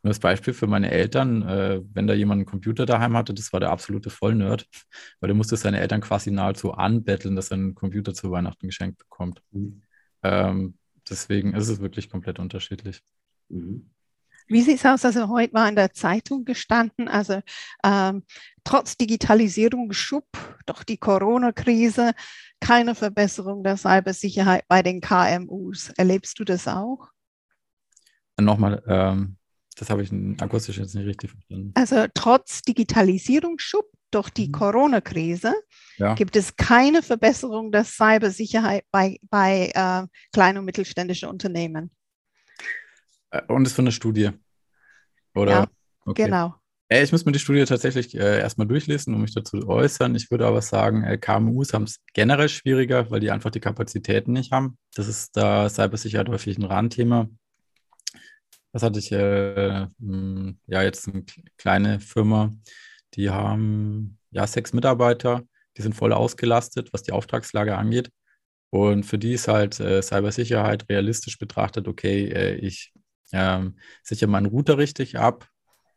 [0.02, 3.54] nur das Beispiel für meine Eltern, äh, wenn da jemand einen Computer daheim hatte, das
[3.54, 4.66] war der absolute Vollnerd,
[5.20, 8.98] weil der musste seine Eltern quasi nahezu anbetteln, dass er einen Computer zu Weihnachten geschenkt
[8.98, 9.44] bekommt.
[9.52, 9.84] Mhm.
[10.24, 13.02] Ähm, deswegen ist es wirklich komplett unterschiedlich.
[13.50, 13.92] Mhm.
[14.50, 15.06] Wie sieht es aus?
[15.06, 17.42] Also heute war in der Zeitung gestanden, also
[17.84, 18.24] ähm,
[18.64, 20.26] trotz Digitalisierung schub
[20.66, 22.12] doch die Corona-Krise
[22.60, 25.92] keine Verbesserung der Cybersicherheit bei den KMUs.
[25.98, 27.10] Erlebst du das auch?
[28.42, 29.38] Nochmal, ähm,
[29.78, 31.72] das habe ich akustisch jetzt nicht richtig verstanden.
[31.76, 34.54] Also trotz Digitalisierung schub durch die mhm.
[34.54, 35.54] Corona-Krise
[35.98, 36.16] ja.
[36.16, 41.92] gibt es keine Verbesserung der Cybersicherheit bei, bei äh, kleinen und mittelständischen Unternehmen.
[43.32, 44.32] Äh, und ist von der Studie.
[45.36, 45.52] Oder?
[45.52, 45.68] Ja,
[46.06, 46.26] okay.
[46.26, 46.56] genau.
[46.92, 50.16] Ich muss mir die Studie tatsächlich äh, erstmal durchlesen, um mich dazu zu äußern.
[50.16, 54.34] Ich würde aber sagen, äh, KMUs haben es generell schwieriger, weil die einfach die Kapazitäten
[54.34, 54.76] nicht haben.
[54.96, 57.30] Das ist da Cybersicherheit häufig ein Randthema.
[58.74, 61.26] Das hatte ich äh, mh, ja jetzt eine
[61.58, 62.56] kleine Firma,
[63.14, 65.44] die haben ja sechs Mitarbeiter,
[65.78, 68.10] die sind voll ausgelastet, was die Auftragslage angeht.
[68.72, 72.94] Und für die ist halt äh, Cybersicherheit realistisch betrachtet, okay, äh, ich
[73.32, 75.48] ähm, sichere meinen Router richtig ab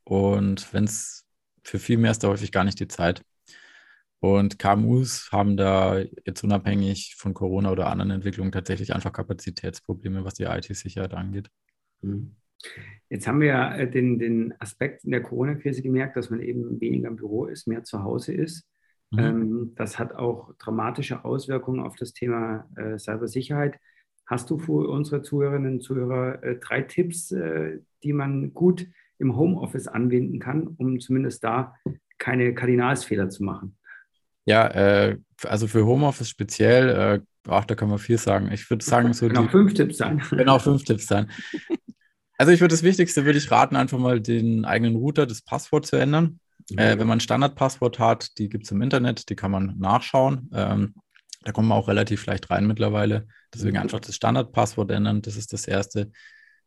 [0.04, 1.26] und wenn es
[1.62, 3.22] für viel mehr ist, da häufig gar nicht die Zeit.
[4.20, 10.34] Und KMUs haben da jetzt unabhängig von Corona oder anderen Entwicklungen tatsächlich einfach Kapazitätsprobleme, was
[10.34, 11.50] die IT-Sicherheit angeht.
[12.02, 12.36] Mhm.
[13.08, 16.80] Jetzt haben wir ja äh, den, den Aspekt in der Corona-Krise gemerkt, dass man eben
[16.80, 18.64] weniger im Büro ist, mehr zu Hause ist.
[19.10, 19.18] Mhm.
[19.18, 23.78] Ähm, das hat auch dramatische Auswirkungen auf das Thema äh, Cybersicherheit.
[24.32, 28.86] Hast du für unsere Zuhörerinnen und Zuhörer äh, drei Tipps, äh, die man gut
[29.18, 31.74] im Homeoffice anwenden kann, um zumindest da
[32.16, 33.76] keine Kardinalsfehler zu machen?
[34.46, 38.50] Ja, äh, also für Homeoffice speziell, äh, ach, da kann man viel sagen.
[38.52, 39.28] Ich würde sagen, so.
[39.28, 40.22] Genau, fünf Tipps sein.
[40.30, 41.30] Genau, fünf Tipps sein.
[42.38, 45.84] Also ich würde das Wichtigste, würde ich raten, einfach mal den eigenen Router, das Passwort
[45.84, 46.40] zu ändern.
[46.70, 46.76] Mhm.
[46.78, 50.48] Wenn man ein Standardpasswort hat, die gibt es im Internet, die kann man nachschauen.
[50.54, 50.94] Ähm,
[51.44, 53.26] da kommen wir auch relativ leicht rein mittlerweile.
[53.54, 53.82] Deswegen mhm.
[53.82, 55.22] einfach das Standardpasswort ändern.
[55.22, 56.10] Das ist das Erste.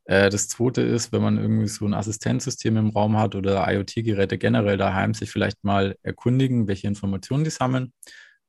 [0.06, 4.38] Äh, das Zweite ist, wenn man irgendwie so ein Assistenzsystem im Raum hat oder IoT-Geräte
[4.38, 7.94] generell daheim, sich vielleicht mal erkundigen, welche Informationen die sammeln.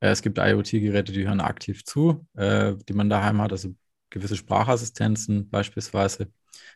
[0.00, 3.74] Äh, es gibt IoT-Geräte, die hören aktiv zu, äh, die man daheim hat, also
[4.10, 6.28] gewisse Sprachassistenzen beispielsweise.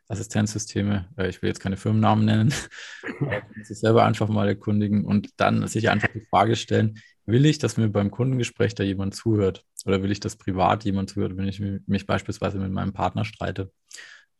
[0.08, 2.54] Assistenzsysteme, äh, ich will jetzt keine Firmennamen nennen,
[3.62, 7.76] sich selber einfach mal erkundigen und dann sich einfach die Frage stellen, will ich, dass
[7.76, 9.64] mir beim Kundengespräch da jemand zuhört?
[9.86, 13.72] Oder will ich, dass privat jemand zuhört, wenn ich mich beispielsweise mit meinem Partner streite?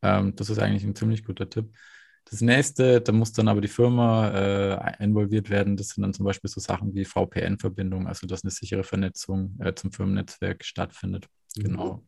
[0.03, 1.73] Ähm, das ist eigentlich ein ziemlich guter Tipp.
[2.25, 5.77] Das nächste, da muss dann aber die Firma äh, involviert werden.
[5.77, 9.75] Das sind dann zum Beispiel so Sachen wie VPN-Verbindung, also dass eine sichere Vernetzung äh,
[9.75, 11.27] zum Firmennetzwerk stattfindet.
[11.57, 11.63] Mhm.
[11.63, 12.07] Genau.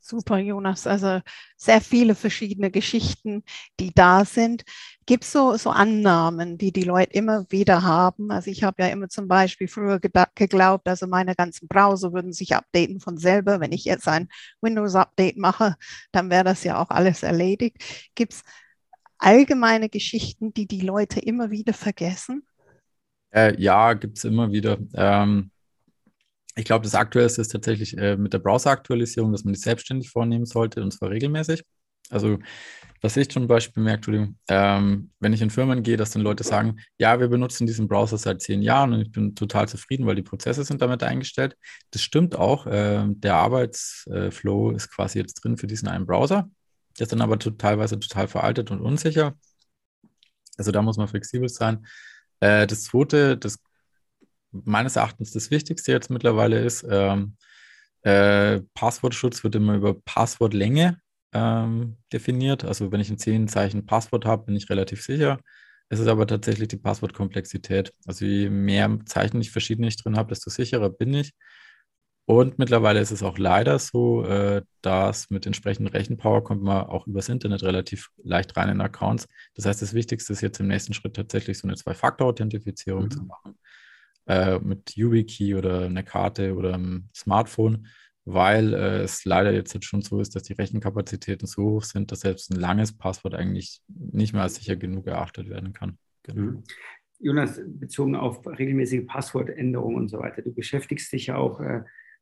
[0.00, 0.86] Super, Jonas.
[0.86, 1.20] Also
[1.56, 3.44] sehr viele verschiedene Geschichten,
[3.78, 4.64] die da sind.
[5.06, 8.30] Gibt es so, so Annahmen, die die Leute immer wieder haben?
[8.30, 12.54] Also ich habe ja immer zum Beispiel früher geglaubt, also meine ganzen Browser würden sich
[12.54, 13.60] updaten von selber.
[13.60, 14.28] Wenn ich jetzt ein
[14.60, 15.76] Windows-Update mache,
[16.12, 17.76] dann wäre das ja auch alles erledigt.
[18.14, 18.42] Gibt es
[19.18, 22.46] allgemeine Geschichten, die die Leute immer wieder vergessen?
[23.30, 24.78] Äh, ja, gibt es immer wieder.
[24.94, 25.50] Ähm
[26.58, 30.44] ich glaube, das Aktuellste ist tatsächlich äh, mit der Browser-Aktualisierung, dass man die selbstständig vornehmen
[30.44, 31.62] sollte und zwar regelmäßig.
[32.10, 32.38] Also,
[33.00, 36.80] was ich zum Beispiel merke, ähm, wenn ich in Firmen gehe, dass dann Leute sagen,
[36.98, 40.22] ja, wir benutzen diesen Browser seit zehn Jahren und ich bin total zufrieden, weil die
[40.22, 41.56] Prozesse sind damit eingestellt.
[41.92, 42.66] Das stimmt auch.
[42.66, 46.50] Äh, der Arbeitsflow ist quasi jetzt drin für diesen einen Browser.
[46.98, 49.34] Der ist dann aber teilweise total veraltet und unsicher.
[50.56, 51.86] Also da muss man flexibel sein.
[52.40, 53.58] Äh, das zweite, das
[54.52, 57.36] meines Erachtens das Wichtigste jetzt mittlerweile ist, ähm,
[58.02, 60.98] Äh, Passwortschutz wird immer über Passwortlänge
[61.32, 62.64] ähm, definiert.
[62.64, 65.40] Also wenn ich ein 10 Zeichen Passwort habe, bin ich relativ sicher.
[65.88, 67.92] Es ist aber tatsächlich die Passwortkomplexität.
[68.06, 71.32] Also je mehr Zeichen ich verschiedene ich drin habe, desto sicherer bin ich.
[72.26, 77.06] Und mittlerweile ist es auch leider so, äh, dass mit entsprechender Rechenpower kommt man auch
[77.06, 79.26] übers Internet relativ leicht rein in Accounts.
[79.54, 83.10] Das heißt, das Wichtigste ist jetzt im nächsten Schritt tatsächlich so eine Zwei-Faktor-Authentifizierung mhm.
[83.10, 83.58] zu machen.
[84.28, 87.86] Äh, mit YubiKey oder einer Karte oder einem Smartphone,
[88.26, 92.20] weil äh, es leider jetzt schon so ist, dass die Rechenkapazitäten so hoch sind, dass
[92.20, 95.96] selbst ein langes Passwort eigentlich nicht mehr als sicher genug erachtet werden kann.
[96.24, 96.42] Genau.
[96.42, 96.62] Mhm.
[97.20, 101.80] Jonas, bezogen auf regelmäßige Passwortänderungen und so weiter, du beschäftigst dich ja auch äh,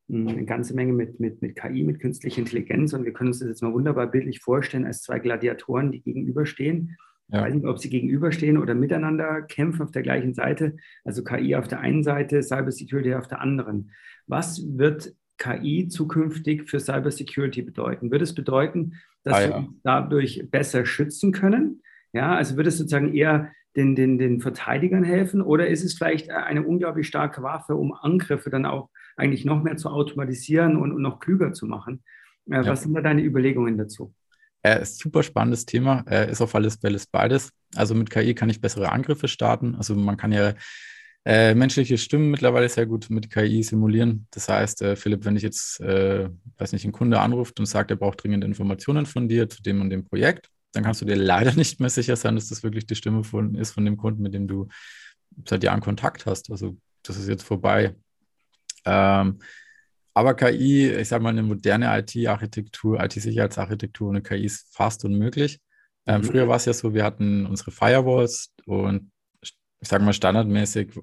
[0.08, 3.48] eine ganze Menge mit, mit, mit KI, mit künstlicher Intelligenz und wir können uns das
[3.48, 6.96] jetzt mal wunderbar bildlich vorstellen als zwei Gladiatoren, die gegenüberstehen.
[7.28, 7.38] Ja.
[7.38, 10.76] Ich weiß nicht, ob sie gegenüberstehen oder miteinander kämpfen auf der gleichen Seite.
[11.04, 13.90] Also KI auf der einen Seite, Cybersecurity auf der anderen.
[14.26, 18.10] Was wird KI zukünftig für Cybersecurity bedeuten?
[18.10, 19.48] Wird es bedeuten, dass ah, ja.
[19.48, 21.82] wir uns dadurch besser schützen können?
[22.12, 26.30] Ja, also wird es sozusagen eher den, den, den Verteidigern helfen oder ist es vielleicht
[26.30, 31.02] eine unglaublich starke Waffe, um Angriffe dann auch eigentlich noch mehr zu automatisieren und, und
[31.02, 32.02] noch klüger zu machen.
[32.50, 32.66] Äh, ja.
[32.66, 34.14] Was sind da deine Überlegungen dazu?
[34.66, 37.50] Äh, ist super spannendes Thema, äh, ist auf alles Fälle beides.
[37.76, 39.76] Also mit KI kann ich bessere Angriffe starten.
[39.76, 40.54] Also man kann ja
[41.24, 44.26] äh, menschliche Stimmen mittlerweile sehr gut mit KI simulieren.
[44.32, 47.92] Das heißt, äh, Philipp, wenn ich jetzt, äh, weiß nicht, ein Kunde anruft und sagt,
[47.92, 51.16] er braucht dringend Informationen von dir zu dem und dem Projekt, dann kannst du dir
[51.16, 54.20] leider nicht mehr sicher sein, dass das wirklich die Stimme von, ist von dem Kunden,
[54.20, 54.66] mit dem du
[55.48, 56.50] seit Jahren Kontakt hast.
[56.50, 57.94] Also das ist jetzt vorbei.
[58.84, 59.38] Ähm,
[60.16, 65.60] aber KI, ich sage mal, eine moderne IT-Architektur, IT-Sicherheitsarchitektur ohne KI ist fast unmöglich.
[66.06, 66.24] Ähm, mhm.
[66.24, 69.10] Früher war es ja so, wir hatten unsere Firewalls und
[69.42, 69.52] ich
[69.82, 70.98] sage mal standardmäßig,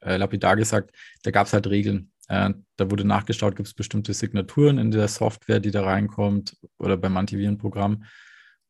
[0.00, 0.90] äh, lapidar gesagt,
[1.22, 2.10] da gab es halt Regeln.
[2.26, 6.96] Äh, da wurde nachgeschaut, gibt es bestimmte Signaturen in der Software, die da reinkommt oder
[6.96, 8.06] beim Antivirenprogramm.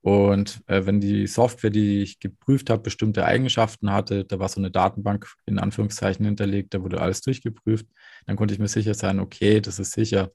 [0.06, 4.60] Und äh, wenn die Software, die ich geprüft habe, bestimmte Eigenschaften hatte, da war so
[4.60, 7.88] eine Datenbank in Anführungszeichen hinterlegt, da wurde alles durchgeprüft,
[8.24, 10.30] dann konnte ich mir sicher sein, okay, das ist sicher.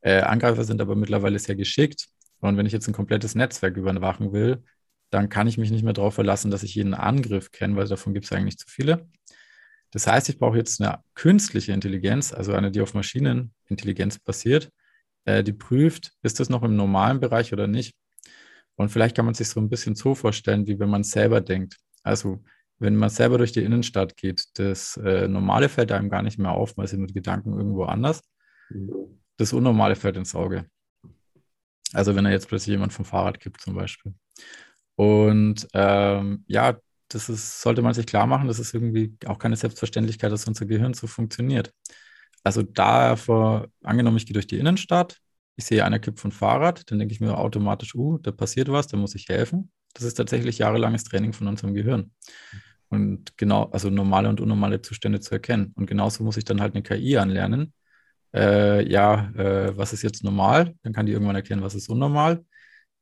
[0.00, 2.06] Äh, Angreifer sind aber mittlerweile sehr geschickt.
[2.40, 4.64] Und wenn ich jetzt ein komplettes Netzwerk überwachen will,
[5.10, 8.14] dann kann ich mich nicht mehr darauf verlassen, dass ich jeden Angriff kenne, weil davon
[8.14, 9.10] gibt es eigentlich zu viele.
[9.90, 14.70] Das heißt, ich brauche jetzt eine künstliche Intelligenz, also eine, die auf Maschinenintelligenz basiert,
[15.26, 17.94] äh, die prüft, ist das noch im normalen Bereich oder nicht.
[18.76, 21.76] Und vielleicht kann man sich so ein bisschen so vorstellen, wie wenn man selber denkt.
[22.02, 22.42] Also
[22.78, 26.52] wenn man selber durch die Innenstadt geht, das äh, Normale fällt einem gar nicht mehr
[26.52, 28.22] auf, weil sie mit Gedanken irgendwo anders.
[29.36, 30.66] Das Unnormale fällt ins Auge.
[31.92, 34.14] Also wenn er jetzt plötzlich jemand vom Fahrrad kippt zum Beispiel.
[34.96, 39.56] Und ähm, ja, das ist, sollte man sich klar machen, das ist irgendwie auch keine
[39.56, 41.72] Selbstverständlichkeit, dass unser Gehirn so funktioniert.
[42.42, 45.18] Also da vor, angenommen, ich gehe durch die Innenstadt,
[45.56, 48.86] ich sehe einer kippt von Fahrrad, dann denke ich mir automatisch, uh, da passiert was,
[48.86, 49.70] da muss ich helfen.
[49.94, 52.12] Das ist tatsächlich jahrelanges Training von unserem Gehirn.
[52.88, 55.72] Und genau, also normale und unnormale Zustände zu erkennen.
[55.76, 57.72] Und genauso muss ich dann halt eine KI anlernen.
[58.34, 60.74] Äh, ja, äh, was ist jetzt normal?
[60.82, 62.44] Dann kann die irgendwann erkennen, was ist unnormal.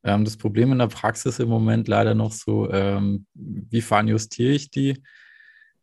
[0.02, 4.70] Ähm, das Problem in der Praxis im Moment leider noch so, ähm, wie justiere ich
[4.70, 5.02] die?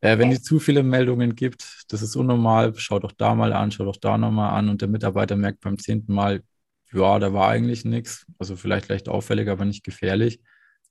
[0.01, 3.71] Äh, wenn es zu viele Meldungen gibt, das ist unnormal, schau doch da mal an,
[3.71, 6.43] schau doch da nochmal an und der Mitarbeiter merkt beim zehnten Mal,
[6.93, 10.41] ja, da war eigentlich nichts, also vielleicht leicht auffällig, aber nicht gefährlich,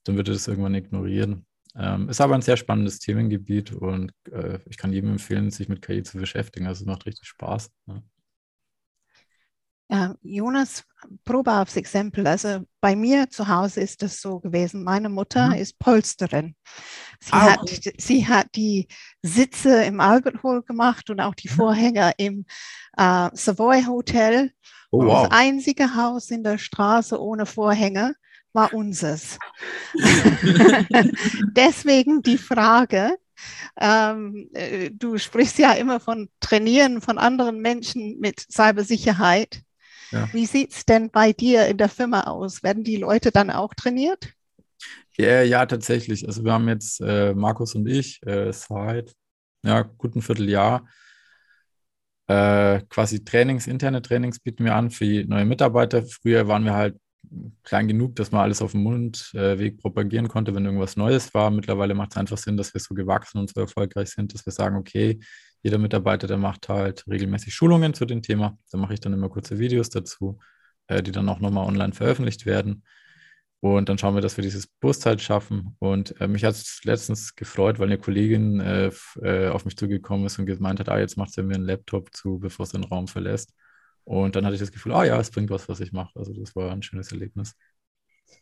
[0.03, 1.45] dann wird er das irgendwann ignorieren.
[1.75, 5.81] Ähm, ist aber ein sehr spannendes Themengebiet und äh, ich kann jedem empfehlen, sich mit
[5.81, 6.65] KI zu beschäftigen.
[6.65, 7.69] Also es macht richtig Spaß.
[7.87, 8.01] Ja.
[9.89, 10.83] Ja, Jonas,
[11.23, 12.27] Probe aufs Exempel.
[12.27, 14.83] Also bei mir zu Hause ist das so gewesen.
[14.83, 15.53] Meine Mutter mhm.
[15.53, 16.55] ist Polsterin.
[17.21, 18.87] Sie, ah, hat, sie hat die
[19.21, 21.53] Sitze im Albert Hall gemacht und auch die mhm.
[21.53, 22.45] Vorhänger im
[22.97, 24.51] äh, Savoy Hotel.
[24.91, 25.23] Oh, wow.
[25.23, 28.15] Das einzige Haus in der Straße ohne Vorhänge
[28.53, 29.37] war unseres.
[31.55, 33.17] Deswegen die Frage,
[33.79, 39.61] ähm, äh, du sprichst ja immer von Trainieren von anderen Menschen mit Cybersicherheit.
[40.11, 40.29] Ja.
[40.33, 42.63] Wie sieht es denn bei dir in der Firma aus?
[42.63, 44.29] Werden die Leute dann auch trainiert?
[45.17, 46.25] Ja, ja tatsächlich.
[46.25, 49.13] Also wir haben jetzt äh, Markus und ich äh, seit
[49.63, 50.87] ja, guten Vierteljahr
[52.27, 56.03] äh, quasi Trainings, interne Trainings bieten wir an für neue Mitarbeiter.
[56.03, 56.97] Früher waren wir halt
[57.63, 61.51] klein genug, dass man alles auf dem Mundweg propagieren konnte, wenn irgendwas Neues war.
[61.51, 64.53] Mittlerweile macht es einfach Sinn, dass wir so gewachsen und so erfolgreich sind, dass wir
[64.53, 65.19] sagen, okay,
[65.63, 68.57] jeder Mitarbeiter, der macht halt regelmäßig Schulungen zu dem Thema.
[68.71, 70.39] Da mache ich dann immer kurze Videos dazu,
[70.87, 72.83] äh, die dann auch nochmal online veröffentlicht werden.
[73.59, 75.75] Und dann schauen wir, dass wir dieses Bewusstsein schaffen.
[75.79, 78.91] Und äh, mich hat es letztens gefreut, weil eine Kollegin äh,
[79.21, 82.13] äh, auf mich zugekommen ist und gemeint hat, ah, jetzt macht sie mir einen Laptop
[82.15, 83.53] zu, bevor sie den Raum verlässt.
[84.03, 86.17] Und dann hatte ich das Gefühl, ah ja, es bringt was, was ich mache.
[86.17, 87.55] Also das war ein schönes Erlebnis.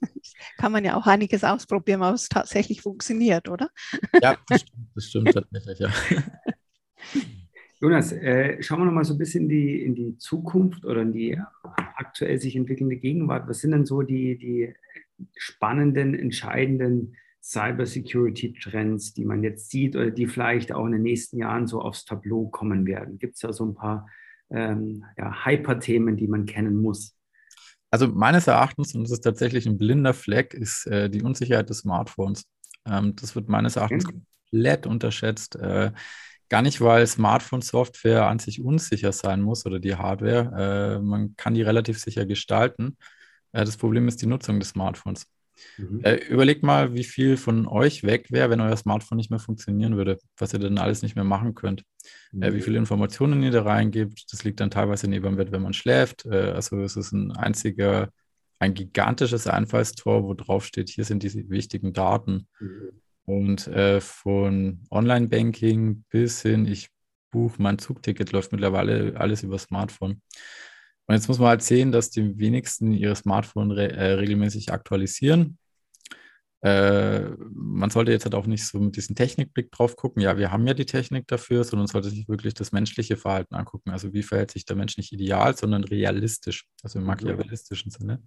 [0.58, 3.69] Kann man ja auch einiges ausprobieren, ob es tatsächlich funktioniert, oder?
[4.21, 5.89] Ja, das stimmt, das stimmt tatsächlich, ja.
[7.82, 11.01] Jonas, äh, schauen wir noch mal so ein bisschen in die, in die Zukunft oder
[11.01, 11.39] in die
[11.95, 13.47] aktuell sich entwickelnde Gegenwart.
[13.47, 14.73] Was sind denn so die, die
[15.36, 21.67] spannenden, entscheidenden Cybersecurity-Trends, die man jetzt sieht oder die vielleicht auch in den nächsten Jahren
[21.67, 23.19] so aufs Tableau kommen werden?
[23.19, 24.08] Gibt es da so ein paar
[24.49, 27.15] ähm, ja, Hyper-Themen, die man kennen muss?
[27.91, 31.80] Also meines Erachtens, und das ist tatsächlich ein blinder Fleck, ist äh, die Unsicherheit des
[31.80, 32.45] Smartphones.
[32.86, 34.21] Ähm, das wird meines Erachtens okay.
[34.51, 35.56] komplett unterschätzt.
[35.56, 35.91] Äh,
[36.49, 40.97] gar nicht, weil Smartphone-Software an sich unsicher sein muss oder die Hardware.
[40.97, 42.97] Äh, man kann die relativ sicher gestalten.
[43.63, 45.28] Das Problem ist die Nutzung des Smartphones.
[45.78, 46.02] Mhm.
[46.04, 49.98] Äh, überlegt mal, wie viel von euch weg wäre, wenn euer Smartphone nicht mehr funktionieren
[49.98, 51.84] würde, was ihr dann alles nicht mehr machen könnt.
[52.32, 52.44] Mhm.
[52.44, 52.62] Äh, wie mhm.
[52.62, 56.26] viele Informationen ihr da reingibt, das liegt dann teilweise neben dem Bett, wenn man schläft.
[56.26, 58.10] Äh, also es ist ein einziger,
[58.60, 62.48] ein gigantisches Einfallstor, wo drauf steht, hier sind diese wichtigen Daten.
[62.60, 63.02] Mhm.
[63.28, 66.89] Und von Online-Banking bis hin, ich
[67.32, 70.22] buche mein Zugticket, läuft mittlerweile alles über Smartphone.
[71.08, 75.58] Und jetzt muss man halt sehen, dass die wenigsten ihre Smartphone re äh, regelmäßig aktualisieren.
[76.62, 80.52] Äh, man sollte jetzt halt auch nicht so mit diesem Technikblick drauf gucken, ja, wir
[80.52, 83.91] haben ja die Technik dafür, sondern sollte sich wirklich das menschliche Verhalten angucken.
[83.91, 88.24] Also wie verhält sich der Mensch nicht ideal, sondern realistisch, also im machiavellistischen Sinne.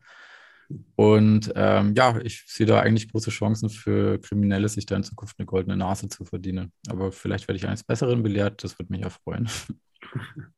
[0.95, 5.37] Und ähm, ja, ich sehe da eigentlich große Chancen für Kriminelle, sich da in Zukunft
[5.39, 6.73] eine goldene Nase zu verdienen.
[6.89, 9.49] Aber vielleicht werde ich eines Besseren belehrt, das würde mich ja freuen.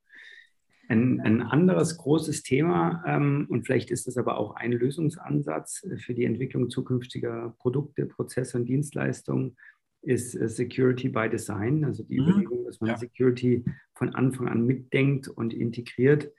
[0.91, 6.15] Ein, ein anderes großes Thema, ähm, und vielleicht ist das aber auch ein Lösungsansatz für
[6.15, 9.57] die Entwicklung zukünftiger Produkte, Prozesse und Dienstleistungen,
[10.03, 12.29] ist äh, Security by Design, also die mhm.
[12.29, 12.99] Überlegung, dass man ja.
[12.99, 16.33] Security von Anfang an mitdenkt und integriert.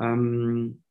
[0.00, 0.82] Ähm,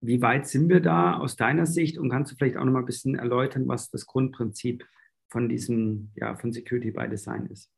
[0.00, 2.80] wie weit sind wir da aus deiner Sicht und kannst du vielleicht auch noch mal
[2.80, 4.86] ein bisschen erläutern, was das Grundprinzip
[5.28, 7.70] von diesem, ja, von Security by Design ist?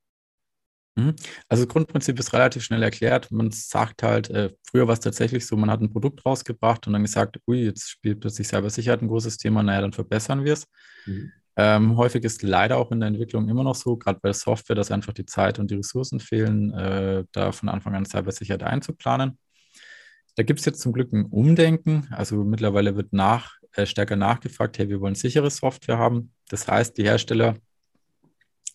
[0.96, 1.14] Mhm.
[1.48, 3.30] Also das Grundprinzip ist relativ schnell erklärt.
[3.30, 6.94] Man sagt halt, äh, früher war es tatsächlich so, man hat ein Produkt rausgebracht und
[6.94, 10.66] dann gesagt, ui, jetzt spielt plötzlich Cybersicherheit ein großes Thema, naja, dann verbessern wir es.
[11.04, 11.32] Mhm.
[11.58, 14.76] Ähm, häufig ist leider auch in der Entwicklung immer noch so, gerade bei der Software,
[14.76, 19.38] dass einfach die Zeit und die Ressourcen fehlen, äh, da von Anfang an Cybersicherheit einzuplanen.
[20.34, 22.08] Da gibt es jetzt zum Glück ein Umdenken.
[22.10, 26.32] Also mittlerweile wird nach, äh, stärker nachgefragt, hey, wir wollen sichere Software haben.
[26.48, 27.54] Das heißt, die Hersteller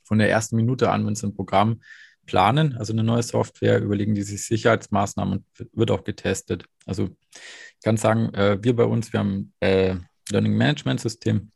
[0.03, 1.81] von der ersten Minute an, wenn sie ein Programm
[2.25, 6.65] planen, also eine neue Software, überlegen die sich Sicherheitsmaßnahmen und wird auch getestet.
[6.85, 9.95] Also ich kann sagen, äh, wir bei uns, wir haben äh,
[10.29, 11.51] Learning Management System.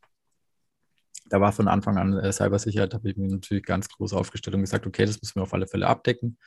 [1.30, 4.62] Da war von Anfang an äh, Cybersicherheit, habe ich mir natürlich ganz groß aufgestellt und
[4.62, 6.38] gesagt, okay, das müssen wir auf alle Fälle abdecken.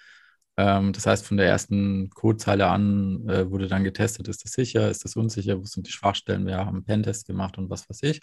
[0.56, 4.90] Ähm, das heißt, von der ersten Codezeile an äh, wurde dann getestet, ist das sicher,
[4.90, 8.02] ist das unsicher, wo sind die Schwachstellen, wir haben einen Pentest gemacht und was weiß
[8.02, 8.20] ich.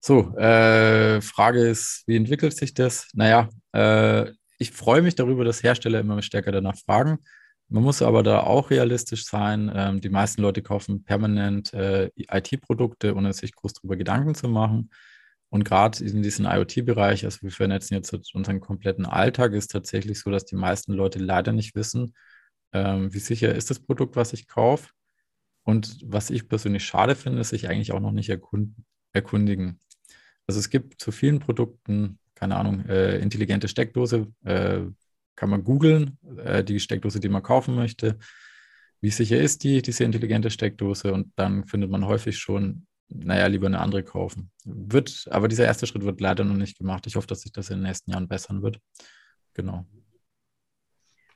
[0.00, 3.08] So, äh, Frage ist, wie entwickelt sich das?
[3.14, 7.18] Naja, äh, ich freue mich darüber, dass Hersteller immer stärker danach fragen.
[7.68, 9.72] Man muss aber da auch realistisch sein.
[9.74, 14.90] Ähm, die meisten Leute kaufen permanent äh, IT-Produkte, ohne sich groß darüber Gedanken zu machen.
[15.48, 20.30] Und gerade in diesem IoT-Bereich, also wir vernetzen jetzt unseren kompletten Alltag, ist tatsächlich so,
[20.30, 22.14] dass die meisten Leute leider nicht wissen,
[22.72, 24.90] ähm, wie sicher ist das Produkt, was ich kaufe.
[25.62, 28.74] Und was ich persönlich schade finde, ist sich eigentlich auch noch nicht erkund
[29.12, 29.80] erkundigen.
[30.46, 34.80] Also es gibt zu vielen Produkten, keine Ahnung, äh, intelligente Steckdose, äh,
[35.36, 38.18] kann man googeln, äh, die Steckdose, die man kaufen möchte.
[39.00, 41.12] Wie sicher ist die, diese intelligente Steckdose?
[41.12, 44.50] Und dann findet man häufig schon, naja, lieber eine andere kaufen.
[44.64, 47.06] Wird, aber dieser erste Schritt wird leider noch nicht gemacht.
[47.06, 48.80] Ich hoffe, dass sich das in den nächsten Jahren bessern wird.
[49.52, 49.84] Genau.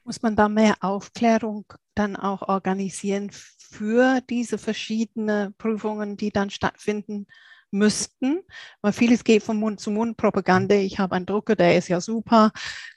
[0.05, 7.27] Muss man da mehr Aufklärung dann auch organisieren für diese verschiedenen Prüfungen, die dann stattfinden?
[7.71, 8.41] Müssten,
[8.83, 10.75] weil vieles geht von Mund zu Mund Propaganda.
[10.75, 12.51] Ich habe einen Drucker, der ist ja super,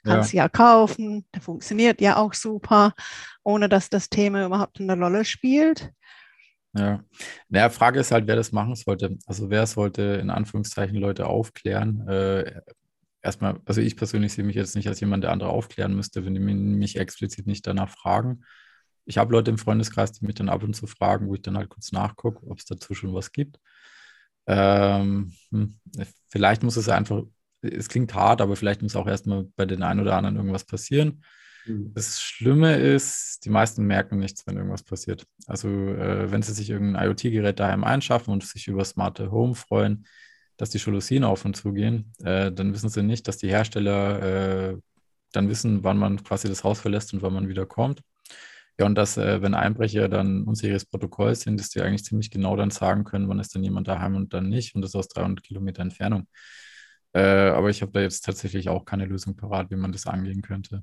[0.04, 0.44] kannst ja.
[0.44, 2.94] ja kaufen, der funktioniert ja auch super,
[3.44, 5.92] ohne dass das Thema überhaupt eine Rolle spielt.
[6.74, 7.04] Ja,
[7.48, 9.18] naja, Frage ist halt, wer das machen sollte.
[9.26, 12.08] Also wer sollte in Anführungszeichen Leute aufklären?
[12.08, 12.62] Äh,
[13.20, 16.34] erstmal, also ich persönlich sehe mich jetzt nicht als jemand, der andere aufklären müsste, wenn
[16.34, 18.44] die mich explizit nicht danach fragen.
[19.04, 21.58] Ich habe Leute im Freundeskreis, die mich dann ab und zu fragen, wo ich dann
[21.58, 23.58] halt kurz nachgucke, ob es dazu schon was gibt.
[24.46, 25.78] Ähm, hm,
[26.28, 27.22] vielleicht muss es einfach,
[27.60, 31.22] es klingt hart, aber vielleicht muss auch erstmal bei den einen oder anderen irgendwas passieren.
[31.66, 31.92] Mhm.
[31.94, 35.26] Das Schlimme ist, die meisten merken nichts, wenn irgendwas passiert.
[35.46, 40.06] Also äh, wenn sie sich irgendein IoT-Gerät daheim einschaffen und sich über smarte Home freuen,
[40.56, 44.72] dass die Jalousien auf und zu gehen, äh, dann wissen sie nicht, dass die Hersteller
[44.72, 44.76] äh,
[45.32, 48.02] dann wissen, wann man quasi das Haus verlässt und wann man wieder kommt.
[48.78, 52.56] Ja, und dass, äh, wenn Einbrecher dann unsicheres Protokoll sind, dass die eigentlich ziemlich genau
[52.56, 55.44] dann sagen können, wann ist dann jemand daheim und dann nicht und das aus 300
[55.44, 56.26] Kilometer Entfernung.
[57.14, 60.40] Äh, aber ich habe da jetzt tatsächlich auch keine Lösung parat, wie man das angehen
[60.40, 60.82] könnte.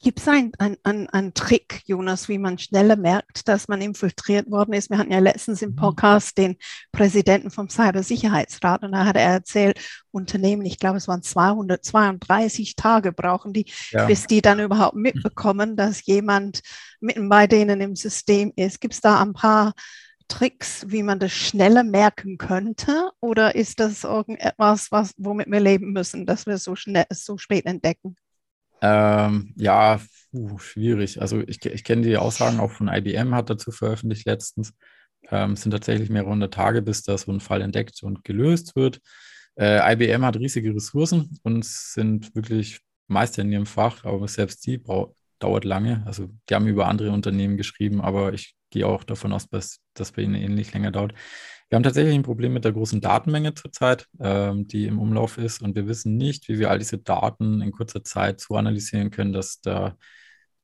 [0.00, 4.72] Gibt es einen ein, ein Trick, Jonas, wie man schneller merkt, dass man infiltriert worden
[4.72, 4.88] ist?
[4.88, 5.76] Wir hatten ja letztens im mhm.
[5.76, 6.56] Podcast den
[6.90, 9.78] Präsidenten vom Cybersicherheitsrat und da hat er erzählt,
[10.10, 14.06] Unternehmen, ich glaube, es waren 232 Tage brauchen die, ja.
[14.06, 16.62] bis die dann überhaupt mitbekommen, dass jemand
[17.00, 18.80] mitten bei denen im System ist.
[18.80, 19.74] Gibt es da ein paar
[20.28, 23.10] Tricks, wie man das schneller merken könnte?
[23.20, 27.66] Oder ist das irgendetwas, was, womit wir leben müssen, dass wir so schnell, so spät
[27.66, 28.16] entdecken?
[28.82, 30.00] Ähm, ja,
[30.30, 31.20] puh, schwierig.
[31.20, 34.74] Also ich, ich kenne die Aussagen auch von IBM, hat dazu veröffentlicht letztens.
[35.30, 38.76] Ähm, es sind tatsächlich mehrere hundert Tage, bis da so ein Fall entdeckt und gelöst
[38.76, 39.00] wird.
[39.58, 44.82] Äh, IBM hat riesige Ressourcen und sind wirklich Meister in ihrem Fach, aber selbst die
[45.38, 46.02] dauert lange.
[46.06, 50.12] Also die haben über andere Unternehmen geschrieben, aber ich gehe auch davon aus, dass das
[50.12, 51.14] bei Ihnen ähnlich länger dauert.
[51.68, 55.62] Wir haben tatsächlich ein Problem mit der großen Datenmenge zurzeit, ähm, die im Umlauf ist.
[55.62, 59.32] Und wir wissen nicht, wie wir all diese Daten in kurzer Zeit so analysieren können,
[59.32, 59.96] dass da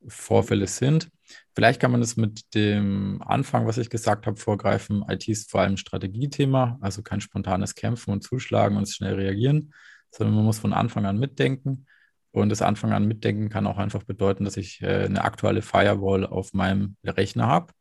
[0.06, 1.08] Vorfälle sind.
[1.54, 5.04] Vielleicht kann man das mit dem Anfang, was ich gesagt habe, vorgreifen.
[5.08, 9.74] IT ist vor allem Strategiethema, also kein spontanes Kämpfen und Zuschlagen und schnell reagieren,
[10.10, 11.86] sondern man muss von Anfang an mitdenken.
[12.30, 16.26] Und das Anfang an mitdenken kann auch einfach bedeuten, dass ich äh, eine aktuelle Firewall
[16.26, 17.72] auf meinem Rechner habe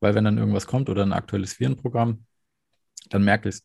[0.00, 2.26] weil wenn dann irgendwas kommt oder ein aktuelles Virenprogramm,
[3.10, 3.64] dann merke ich es.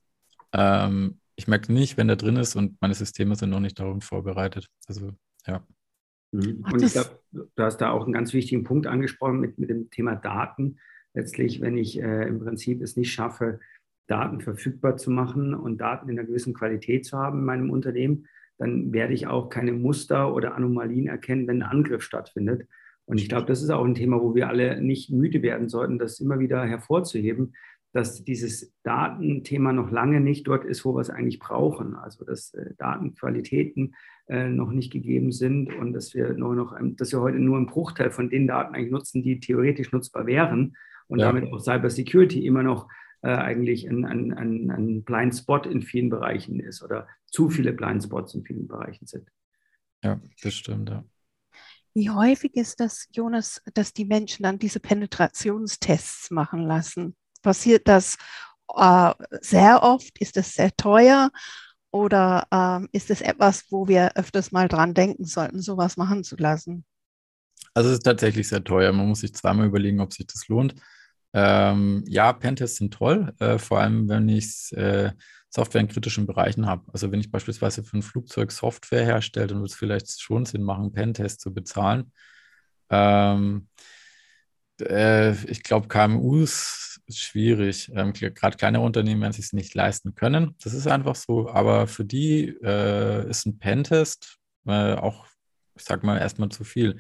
[0.53, 4.03] Ähm, ich merke nicht, wenn der drin ist und meine Systeme sind noch nicht darauf
[4.03, 4.67] vorbereitet.
[4.87, 5.11] Also
[5.47, 5.65] ja.
[6.31, 6.65] Mhm.
[6.71, 9.89] Und ich glaube, du hast da auch einen ganz wichtigen Punkt angesprochen mit, mit dem
[9.89, 10.79] Thema Daten.
[11.13, 13.59] Letztlich, wenn ich äh, im Prinzip es nicht schaffe,
[14.07, 18.27] Daten verfügbar zu machen und Daten in einer gewissen Qualität zu haben in meinem Unternehmen,
[18.57, 22.67] dann werde ich auch keine Muster oder Anomalien erkennen, wenn ein Angriff stattfindet.
[23.09, 25.97] Und ich glaube, das ist auch ein Thema, wo wir alle nicht müde werden sollten,
[25.97, 27.55] das immer wieder hervorzuheben,
[27.91, 31.95] dass dieses Datenthema noch lange nicht dort ist, wo wir es eigentlich brauchen.
[31.95, 33.95] Also dass äh, Datenqualitäten
[34.27, 37.65] äh, noch nicht gegeben sind und dass wir nur noch, dass wir heute nur einen
[37.65, 40.75] Bruchteil von den Daten eigentlich nutzen, die theoretisch nutzbar wären
[41.07, 41.31] und ja.
[41.31, 42.87] damit auch Cybersecurity immer noch
[43.23, 47.73] äh, eigentlich ein, ein, ein, ein Blind Spot in vielen Bereichen ist oder zu viele
[47.73, 49.27] Blind Spots in vielen Bereichen sind.
[50.03, 51.03] Ja, das stimmt, ja.
[51.99, 57.17] Wie häufig ist das, Jonas, dass die Menschen dann diese Penetrationstests machen lassen?
[57.41, 58.15] Passiert das
[58.73, 60.17] äh, sehr oft?
[60.17, 61.29] Ist das sehr teuer?
[61.91, 66.37] Oder ähm, ist es etwas, wo wir öfters mal dran denken sollten, sowas machen zu
[66.37, 66.85] lassen?
[67.73, 68.93] Also es ist tatsächlich sehr teuer.
[68.93, 70.75] Man muss sich zweimal überlegen, ob sich das lohnt.
[71.33, 75.11] Ähm, ja, Pentests sind toll, äh, vor allem wenn ich äh,
[75.49, 76.83] Software in kritischen Bereichen habe.
[76.93, 80.63] Also wenn ich beispielsweise für ein Flugzeug Software herstelle, dann wird es vielleicht schon Sinn
[80.63, 82.11] machen, Pentest zu bezahlen.
[82.89, 83.67] Ähm,
[84.81, 87.91] äh, ich glaube, KMUs ist schwierig.
[87.95, 90.55] Ähm, Gerade kleine Unternehmen werden es sich nicht leisten können.
[90.63, 91.49] Das ist einfach so.
[91.49, 95.27] Aber für die äh, ist ein Pentest äh, auch,
[95.75, 96.97] ich sag mal, erstmal zu viel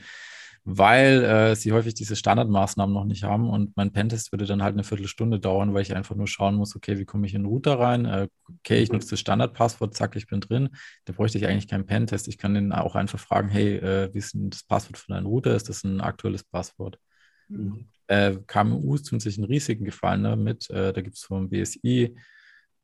[0.71, 4.73] weil äh, sie häufig diese Standardmaßnahmen noch nicht haben und mein Pentest würde dann halt
[4.73, 7.47] eine Viertelstunde dauern, weil ich einfach nur schauen muss, okay, wie komme ich in den
[7.47, 8.05] Router rein?
[8.05, 8.27] Äh,
[8.59, 10.69] okay, ich nutze das Standardpasswort, zack, ich bin drin.
[11.05, 12.27] Da bräuchte ich eigentlich keinen Pentest.
[12.27, 15.25] Ich kann den auch einfach fragen, hey, äh, wie ist denn das Passwort von deinem
[15.25, 15.55] Router?
[15.55, 16.99] Ist das ein aktuelles Passwort?
[17.47, 17.87] Mhm.
[18.05, 20.69] Äh, KMUs tun sich einen riesigen Gefallen damit.
[20.69, 22.15] Äh, da gibt es vom BSI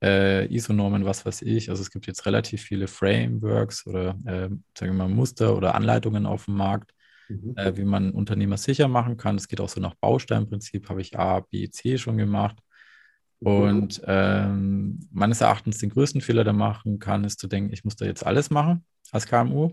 [0.04, 1.70] äh, ISO-Normen, was weiß ich.
[1.70, 6.26] Also es gibt jetzt relativ viele Frameworks oder äh, sagen wir mal Muster oder Anleitungen
[6.26, 6.95] auf dem Markt,
[7.30, 7.54] mhm.
[7.56, 9.36] äh, wie man Unternehmer sicher machen kann.
[9.36, 12.58] Es geht auch so nach Bausteinprinzip, habe ich A, B, C schon gemacht.
[13.40, 13.48] Mhm.
[13.48, 17.96] Und ähm, meines Erachtens den größten Fehler, der machen kann, ist zu denken, ich muss
[17.96, 19.72] da jetzt alles machen als KMU.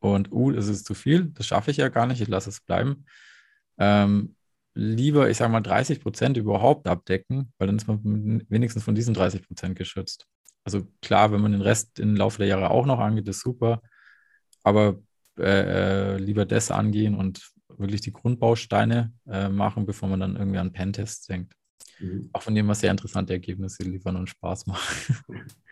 [0.00, 2.50] Und U, uh, das ist zu viel, das schaffe ich ja gar nicht, ich lasse
[2.50, 3.06] es bleiben.
[3.78, 4.36] Ähm,
[4.74, 9.14] lieber, ich sage mal, 30 Prozent überhaupt abdecken, weil dann ist man wenigstens von diesen
[9.14, 10.26] 30 Prozent geschützt.
[10.64, 13.82] Also klar, wenn man den Rest im Laufe der Jahre auch noch angeht, ist super.
[14.62, 14.98] Aber
[15.38, 20.58] äh, äh, lieber das angehen und wirklich die Grundbausteine äh, machen, bevor man dann irgendwie
[20.58, 21.54] an Pentests denkt.
[21.98, 22.30] Mhm.
[22.32, 25.16] Auch von dem, was sehr interessante Ergebnisse liefern und Spaß machen.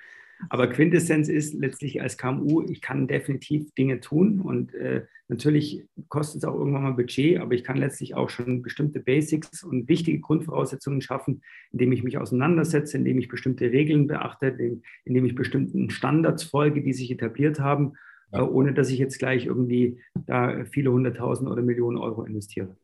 [0.48, 6.42] Aber Quintessenz ist letztlich als KMU, ich kann definitiv Dinge tun und äh, natürlich kostet
[6.42, 10.20] es auch irgendwann mal Budget, aber ich kann letztlich auch schon bestimmte Basics und wichtige
[10.20, 15.90] Grundvoraussetzungen schaffen, indem ich mich auseinandersetze, indem ich bestimmte Regeln beachte, indem, indem ich bestimmten
[15.90, 17.92] Standards folge, die sich etabliert haben.
[18.32, 22.76] Äh, ohne dass ich jetzt gleich irgendwie da viele hunderttausend oder Millionen Euro investiere.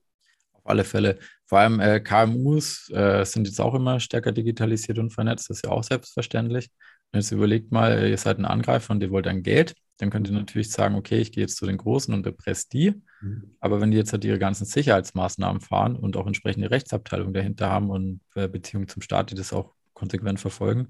[0.52, 1.18] Auf alle Fälle.
[1.46, 5.64] Vor allem äh, KMUs äh, sind jetzt auch immer stärker digitalisiert und vernetzt, das ist
[5.64, 6.70] ja auch selbstverständlich.
[7.12, 10.28] Und jetzt überlegt mal, ihr seid ein Angreifer und ihr wollt ein Geld, dann könnt
[10.28, 13.02] ihr natürlich sagen, okay, ich gehe jetzt zu den Großen und erpresse die.
[13.22, 13.56] Mhm.
[13.60, 17.90] Aber wenn die jetzt halt ihre ganzen Sicherheitsmaßnahmen fahren und auch entsprechende Rechtsabteilungen dahinter haben
[17.90, 20.88] und äh, Beziehungen zum Staat, die das auch konsequent verfolgen,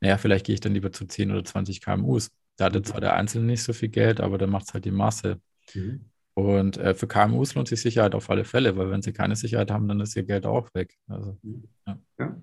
[0.00, 2.30] naja, vielleicht gehe ich dann lieber zu 10 oder 20 KMUs.
[2.70, 4.92] Da hat zwar der Einzelne nicht so viel Geld, aber dann macht es halt die
[4.92, 5.40] Masse.
[5.74, 6.06] Mhm.
[6.34, 9.70] Und äh, für KMUs lohnt sich Sicherheit auf alle Fälle, weil wenn sie keine Sicherheit
[9.70, 10.96] haben, dann ist ihr Geld auch weg.
[11.08, 11.64] Also, mhm.
[11.86, 11.98] ja.
[12.18, 12.42] ja.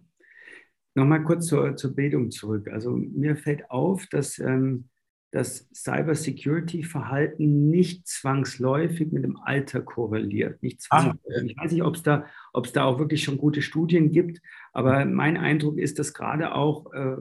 [0.96, 2.68] Nochmal kurz zur, zur Bildung zurück.
[2.70, 4.90] Also mir fällt auf, dass ähm,
[5.32, 10.62] das Cybersecurity-Verhalten nicht zwangsläufig mit dem Alter korreliert.
[10.62, 11.52] Nicht ah, zwangsläufig.
[11.52, 12.26] Ich weiß nicht, ob es da,
[12.74, 14.42] da auch wirklich schon gute Studien gibt,
[14.74, 17.18] aber mein Eindruck ist, dass gerade auch äh,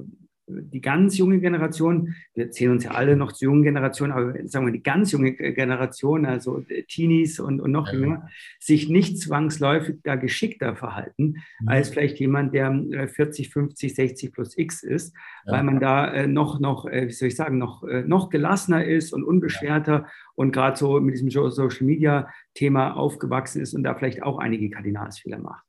[0.48, 4.66] die ganz junge Generation, wir zählen uns ja alle noch zur jungen Generation, aber sagen
[4.66, 7.98] wir die ganz junge Generation, also Teenies und, und noch ja.
[7.98, 8.28] jünger,
[8.58, 11.68] sich nicht zwangsläufig da geschickter verhalten, mhm.
[11.68, 15.14] als vielleicht jemand, der 40, 50, 60 plus X ist,
[15.46, 15.52] ja.
[15.52, 18.84] weil man da äh, noch, noch, äh, wie soll ich sagen, noch, äh, noch gelassener
[18.84, 20.08] ist und unbeschwerter ja.
[20.34, 24.70] und gerade so mit diesem Social Media Thema aufgewachsen ist und da vielleicht auch einige
[24.70, 25.64] Kardinalsfehler macht.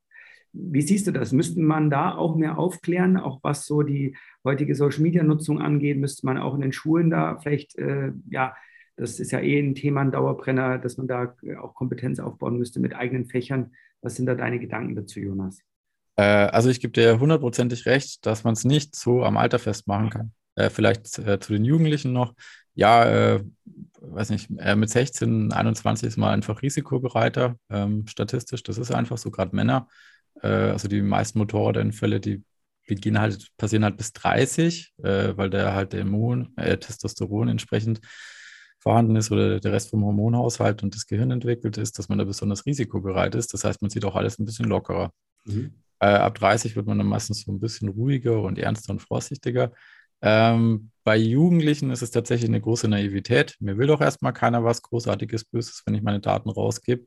[0.52, 1.32] Wie siehst du das?
[1.32, 5.98] Müsste man da auch mehr aufklären, auch was so die heutige Social-Media-Nutzung angeht?
[5.98, 8.54] Müsste man auch in den Schulen da vielleicht, äh, ja,
[8.96, 12.80] das ist ja eh ein Thema, ein Dauerbrenner, dass man da auch Kompetenz aufbauen müsste
[12.80, 13.72] mit eigenen Fächern.
[14.02, 15.60] Was sind da deine Gedanken dazu, Jonas?
[16.16, 20.10] Äh, also ich gebe dir hundertprozentig recht, dass man es nicht so am Alter festmachen
[20.10, 20.32] kann.
[20.56, 22.34] Äh, vielleicht äh, zu den Jugendlichen noch.
[22.74, 23.44] Ja, äh,
[24.00, 28.62] weiß nicht, äh, mit 16, 21 ist man einfach risikobereiter, ähm, statistisch.
[28.62, 29.88] Das ist einfach so, gerade Männer.
[30.42, 32.42] Äh, also die meisten Motorradunfälle, die
[32.86, 38.00] beginnen halt, passieren halt bis 30, äh, weil der halt der Immun, äh, Testosteron entsprechend
[38.80, 42.24] vorhanden ist oder der Rest vom Hormonhaushalt und das Gehirn entwickelt ist, dass man da
[42.24, 43.52] besonders risikobereit ist.
[43.52, 45.12] Das heißt, man sieht auch alles ein bisschen lockerer.
[45.44, 45.74] Mhm.
[46.00, 49.72] Äh, ab 30 wird man dann meistens so ein bisschen ruhiger und ernster und vorsichtiger.
[50.22, 53.56] Ähm, bei Jugendlichen ist es tatsächlich eine große Naivität.
[53.60, 57.06] Mir will doch erstmal keiner was Großartiges, Böses, wenn ich meine Daten rausgebe.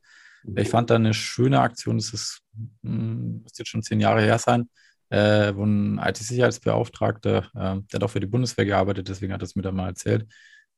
[0.56, 2.42] Ich fand da eine schöne Aktion, das ist,
[2.84, 4.70] hm, muss jetzt schon zehn Jahre her sein,
[5.10, 9.46] äh, wo ein IT-Sicherheitsbeauftragter, äh, der hat auch für die Bundeswehr gearbeitet, deswegen hat er
[9.46, 10.28] es mir da mal erzählt,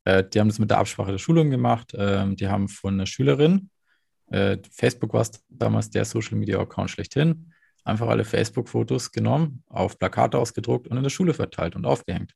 [0.05, 1.93] äh, die haben das mit der Absprache der Schulung gemacht.
[1.97, 3.69] Ähm, die haben von einer Schülerin,
[4.27, 7.53] äh, Facebook war es damals der Social-Media-Account schlechthin,
[7.83, 12.33] einfach alle Facebook-Fotos genommen, auf Plakate ausgedruckt und in der Schule verteilt und aufgehängt.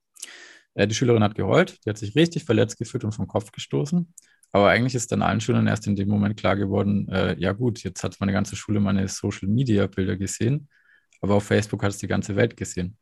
[0.75, 4.13] Äh, die Schülerin hat geheult, die hat sich richtig verletzt gefühlt und vom Kopf gestoßen.
[4.52, 7.84] Aber eigentlich ist dann allen Schülern erst in dem Moment klar geworden, äh, ja gut,
[7.84, 10.70] jetzt hat meine ganze Schule meine Social-Media-Bilder gesehen,
[11.22, 12.97] aber auf Facebook hat es die ganze Welt gesehen.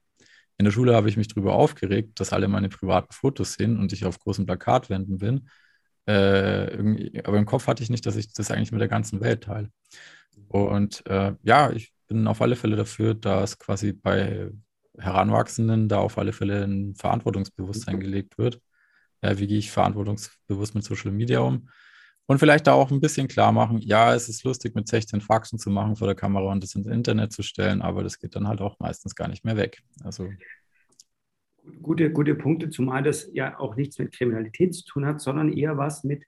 [0.58, 3.94] In der Schule habe ich mich darüber aufgeregt, dass alle meine privaten Fotos sehen und
[3.94, 5.50] ich auf großen Plakatwänden bin.
[6.06, 9.44] Äh, aber im Kopf hatte ich nicht, dass ich das eigentlich mit der ganzen Welt
[9.44, 9.70] teile.
[10.48, 14.50] Und äh, ja, ich bin auf alle Fälle dafür, dass quasi bei
[14.98, 18.60] Heranwachsenden da auf alle Fälle ein Verantwortungsbewusstsein gelegt wird
[19.22, 21.70] äh, wie gehe ich verantwortungsbewusst mit Social Media um.
[22.26, 25.60] Und vielleicht da auch ein bisschen klar machen, ja, es ist lustig, mit 16 Faxen
[25.60, 28.50] zu machen vor der Kamera und das ins Internet zu stellen, aber das geht dann
[28.50, 29.82] halt auch meistens gar nicht mehr weg.
[30.04, 30.30] Also
[31.82, 35.78] gute, gute Punkte, zumal das ja auch nichts mit Kriminalität zu tun hat, sondern eher
[35.78, 36.24] was mit,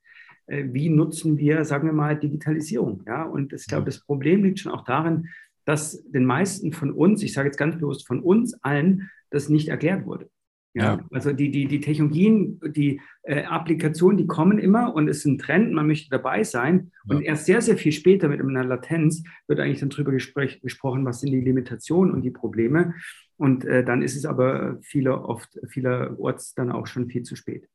[0.48, 3.04] äh, wie nutzen wir, sagen wir mal, Digitalisierung.
[3.06, 3.24] Ja?
[3.24, 5.28] Und ich glaube, das Problem liegt schon auch darin,
[5.66, 9.68] dass den meisten von uns, ich sage jetzt ganz bewusst von uns allen, das nicht
[9.68, 10.30] erklärt wurde.
[10.74, 15.20] Ja, ja, also die, die, die Technologien, die äh, Applikationen, die kommen immer und es
[15.20, 16.92] ist ein Trend, man möchte dabei sein.
[17.06, 17.16] Ja.
[17.16, 21.22] Und erst sehr, sehr viel später mit einer Latenz wird eigentlich dann darüber gesprochen, was
[21.22, 22.94] sind die Limitationen und die Probleme.
[23.38, 27.68] Und äh, dann ist es aber viele, oft, vielerorts dann auch schon viel zu spät.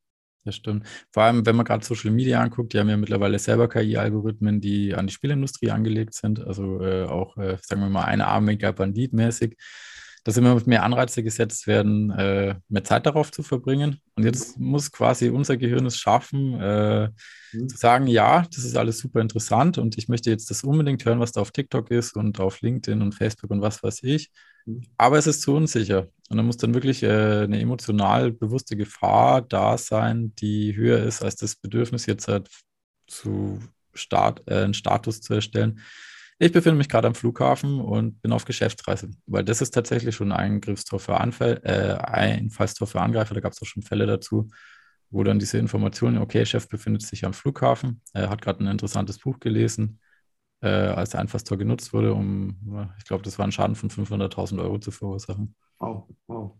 [0.44, 0.86] Das stimmt.
[1.10, 4.94] Vor allem, wenn man gerade Social Media anguckt, die haben ja mittlerweile selber KI-Algorithmen, die
[4.94, 6.38] an die Spielindustrie angelegt sind.
[6.38, 9.56] Also äh, auch, äh, sagen wir mal, einarmiger Bandit mäßig
[10.24, 14.00] dass immer mehr Anreize gesetzt werden, äh, mehr Zeit darauf zu verbringen.
[14.16, 17.10] Und jetzt muss quasi unser Gehirn es schaffen, äh,
[17.52, 17.68] mhm.
[17.68, 21.20] zu sagen, ja, das ist alles super interessant und ich möchte jetzt das unbedingt hören,
[21.20, 24.30] was da auf TikTok ist und auf LinkedIn und Facebook und was weiß ich.
[24.64, 24.82] Mhm.
[24.96, 26.08] Aber es ist zu unsicher.
[26.30, 31.22] Und da muss dann wirklich äh, eine emotional bewusste Gefahr da sein, die höher ist
[31.22, 32.48] als das Bedürfnis, jetzt halt
[33.06, 33.60] zu
[33.92, 35.80] Start, äh, einen Status zu erstellen
[36.44, 40.30] ich befinde mich gerade am Flughafen und bin auf Geschäftsreise, weil das ist tatsächlich schon
[40.30, 43.34] ein Eingriffstor für Anfall, äh, Einfallstor für Angreifer.
[43.34, 44.50] Da gab es auch schon Fälle dazu,
[45.10, 49.18] wo dann diese Informationen, okay, Chef befindet sich am Flughafen, er hat gerade ein interessantes
[49.18, 50.00] Buch gelesen,
[50.60, 54.78] äh, als Einfallstor genutzt wurde, um, ich glaube, das war ein Schaden von 500.000 Euro
[54.78, 55.54] zu verursachen.
[55.78, 56.58] Wow, wow.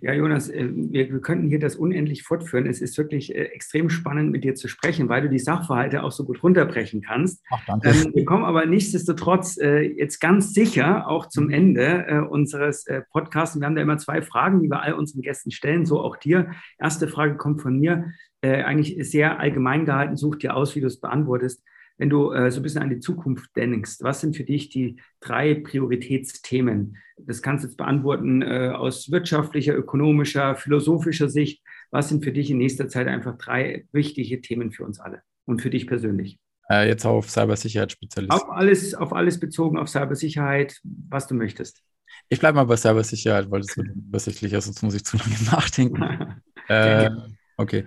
[0.00, 2.66] Ja, Jonas, äh, wir, wir könnten hier das unendlich fortführen.
[2.66, 6.12] Es ist wirklich äh, extrem spannend, mit dir zu sprechen, weil du die Sachverhalte auch
[6.12, 7.44] so gut runterbrechen kannst.
[7.50, 7.90] Ach, danke.
[7.90, 13.02] Ähm, wir kommen aber nichtsdestotrotz äh, jetzt ganz sicher auch zum Ende äh, unseres äh,
[13.10, 13.58] Podcasts.
[13.58, 16.50] Wir haben da immer zwei Fragen, die wir all unseren Gästen stellen, so auch dir.
[16.78, 18.12] Erste Frage kommt von mir,
[18.42, 21.62] äh, eigentlich sehr allgemein gehalten, such dir aus, wie du es beantwortest
[22.00, 24.96] wenn du äh, so ein bisschen an die Zukunft denkst, was sind für dich die
[25.20, 26.96] drei Prioritätsthemen?
[27.18, 31.62] Das kannst du jetzt beantworten äh, aus wirtschaftlicher, ökonomischer, philosophischer Sicht.
[31.90, 35.60] Was sind für dich in nächster Zeit einfach drei wichtige Themen für uns alle und
[35.60, 36.38] für dich persönlich?
[36.70, 38.32] Äh, jetzt auf Cybersicherheitsspezialist.
[38.32, 40.80] Auf alles, auf alles bezogen, auf Cybersicherheit,
[41.10, 41.82] was du möchtest.
[42.30, 46.40] Ich bleibe mal bei Cybersicherheit, weil das wird übersichtlicher, sonst muss ich zu lange nachdenken.
[46.68, 47.10] äh,
[47.58, 47.84] okay.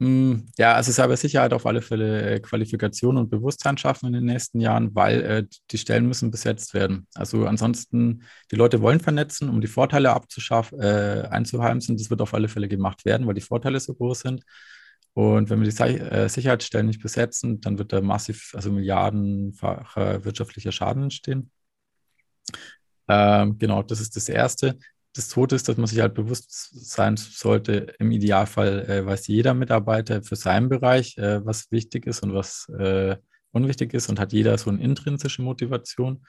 [0.00, 4.60] Hm, ja, also Cybersicherheit auf alle Fälle äh, Qualifikation und Bewusstsein schaffen in den nächsten
[4.60, 7.06] Jahren, weil äh, die Stellen müssen besetzt werden.
[7.14, 11.96] Also ansonsten, die Leute wollen vernetzen, um die Vorteile abzuschaffen, äh, einzuheimsen.
[11.96, 14.42] Das wird auf alle Fälle gemacht werden, weil die Vorteile so groß sind.
[15.14, 20.72] Und wenn wir die äh, Sicherheitsstellen nicht besetzen, dann wird da massiv, also milliardenfacher wirtschaftlicher
[20.72, 21.52] Schaden entstehen.
[23.08, 24.76] Ähm, genau, das ist das Erste
[25.14, 29.54] das Zweite ist, dass man sich halt bewusst sein sollte, im Idealfall äh, weiß jeder
[29.54, 33.16] Mitarbeiter für seinen Bereich, äh, was wichtig ist und was äh,
[33.52, 36.26] unwichtig ist und hat jeder so eine intrinsische Motivation.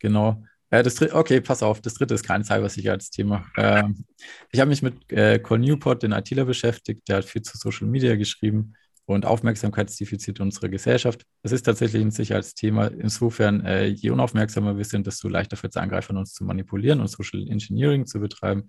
[0.00, 0.42] Genau.
[0.70, 3.46] Äh, das dritte, okay, pass auf, das dritte ist kein Cybersicherheitsthema.
[3.56, 4.04] Ähm,
[4.50, 7.86] ich habe mich mit äh, Cole Newport, den ITler, beschäftigt, der hat viel zu Social
[7.86, 8.74] Media geschrieben
[9.14, 11.24] und Aufmerksamkeitsdefizit unserer Gesellschaft.
[11.42, 12.88] Das ist tatsächlich ein Sicherheitsthema.
[12.88, 17.08] Insofern, äh, je unaufmerksamer wir sind, desto leichter wird es Angreifern, uns zu manipulieren und
[17.08, 18.68] Social Engineering zu betreiben.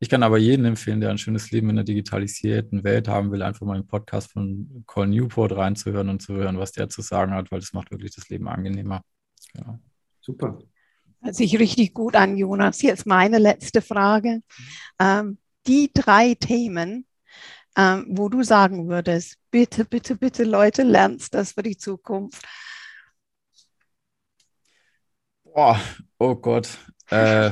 [0.00, 3.42] Ich kann aber jedem empfehlen, der ein schönes Leben in einer digitalisierten Welt haben will,
[3.42, 7.34] einfach mal einen Podcast von Cole Newport reinzuhören und zu hören, was der zu sagen
[7.34, 9.02] hat, weil das macht wirklich das Leben angenehmer.
[9.54, 9.78] Genau.
[10.20, 10.58] Super.
[11.20, 12.80] Hört sich richtig gut an, Jonas.
[12.80, 14.42] Jetzt meine letzte Frage.
[15.00, 17.07] Ähm, die drei Themen,
[17.76, 22.42] ähm, wo du sagen würdest, bitte, bitte, bitte Leute, lernst das für die Zukunft?
[25.44, 25.80] Boah,
[26.18, 26.68] oh Gott.
[27.10, 27.50] Äh,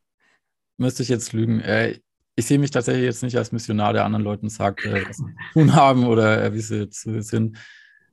[0.76, 1.60] müsste ich jetzt lügen.
[1.60, 2.00] Äh,
[2.36, 5.24] ich sehe mich tatsächlich jetzt nicht als Missionar, der anderen Leuten sagt, äh, was sie
[5.52, 7.58] tun haben oder äh, wie sie jetzt sind.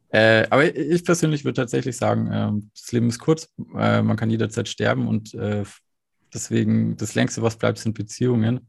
[0.10, 4.30] Äh, aber ich persönlich würde tatsächlich sagen, ähm, das Leben ist kurz, äh, man kann
[4.30, 5.38] jederzeit sterben und
[6.34, 8.68] deswegen das längste, was bleibt, sind Beziehungen.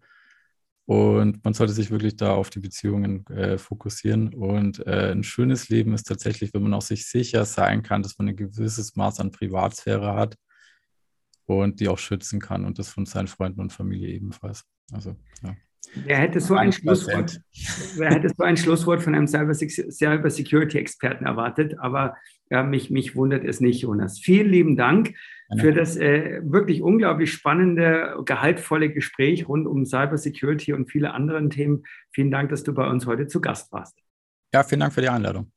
[0.87, 4.32] Und man sollte sich wirklich da auf die Beziehungen äh, fokussieren.
[4.32, 8.18] Und äh, ein schönes Leben ist tatsächlich, wenn man auch sich sicher sein kann, dass
[8.18, 10.37] man ein gewisses Maß an Privatsphäre hat
[11.45, 14.64] und die auch schützen kann und das von seinen Freunden und Familie ebenfalls.
[14.93, 15.57] Also, ja.
[15.95, 17.41] Wer hätte so ein Schlusswort,
[17.97, 21.78] wer hätte so ein Schlusswort von einem Cyber-Security-Experten erwartet?
[21.78, 22.16] Aber
[22.51, 24.18] ja, mich, mich wundert es nicht, Jonas.
[24.18, 25.14] Vielen lieben Dank
[25.59, 31.84] für das äh, wirklich unglaublich spannende, gehaltvolle Gespräch rund um Cybersecurity und viele andere Themen.
[32.11, 33.97] Vielen Dank, dass du bei uns heute zu Gast warst.
[34.53, 35.53] Ja, vielen Dank für die Einladung.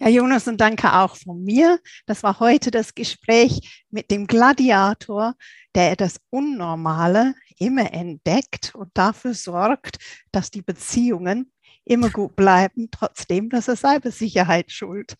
[0.00, 1.78] Ja, Jonas, und danke auch von mir.
[2.06, 5.34] Das war heute das Gespräch mit dem Gladiator,
[5.74, 9.98] der das Unnormale immer entdeckt und dafür sorgt,
[10.32, 11.52] dass die Beziehungen
[11.84, 15.14] immer gut bleiben, trotzdem, dass er Cybersicherheit schuld.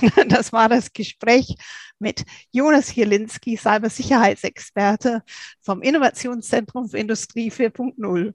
[0.28, 1.56] Das war das Gespräch
[1.98, 5.22] mit Jonas Hielinski, Cybersicherheitsexperte
[5.60, 8.34] vom Innovationszentrum für Industrie 4.0.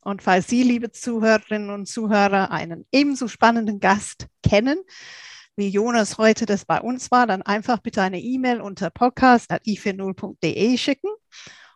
[0.00, 4.78] Und falls Sie, liebe Zuhörerinnen und Zuhörer, einen ebenso spannenden Gast kennen,
[5.56, 11.10] wie Jonas heute das bei uns war, dann einfach bitte eine E-Mail unter podcast.i40.de schicken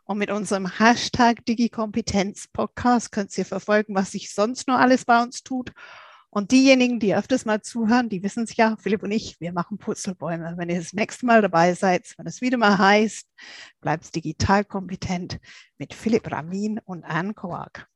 [0.04, 5.22] und mit unserem Hashtag Digikompetenz Podcast könnt ihr verfolgen, was sich sonst noch alles bei
[5.22, 5.72] uns tut.
[6.34, 9.78] Und diejenigen, die öfters mal zuhören, die wissen es ja, Philipp und ich, wir machen
[9.78, 10.54] Purzelbäume.
[10.56, 13.28] Wenn ihr das nächste Mal dabei seid, wenn es wieder mal heißt,
[13.80, 15.38] bleibt digital kompetent
[15.78, 17.86] mit Philipp Ramin und Anne Koak.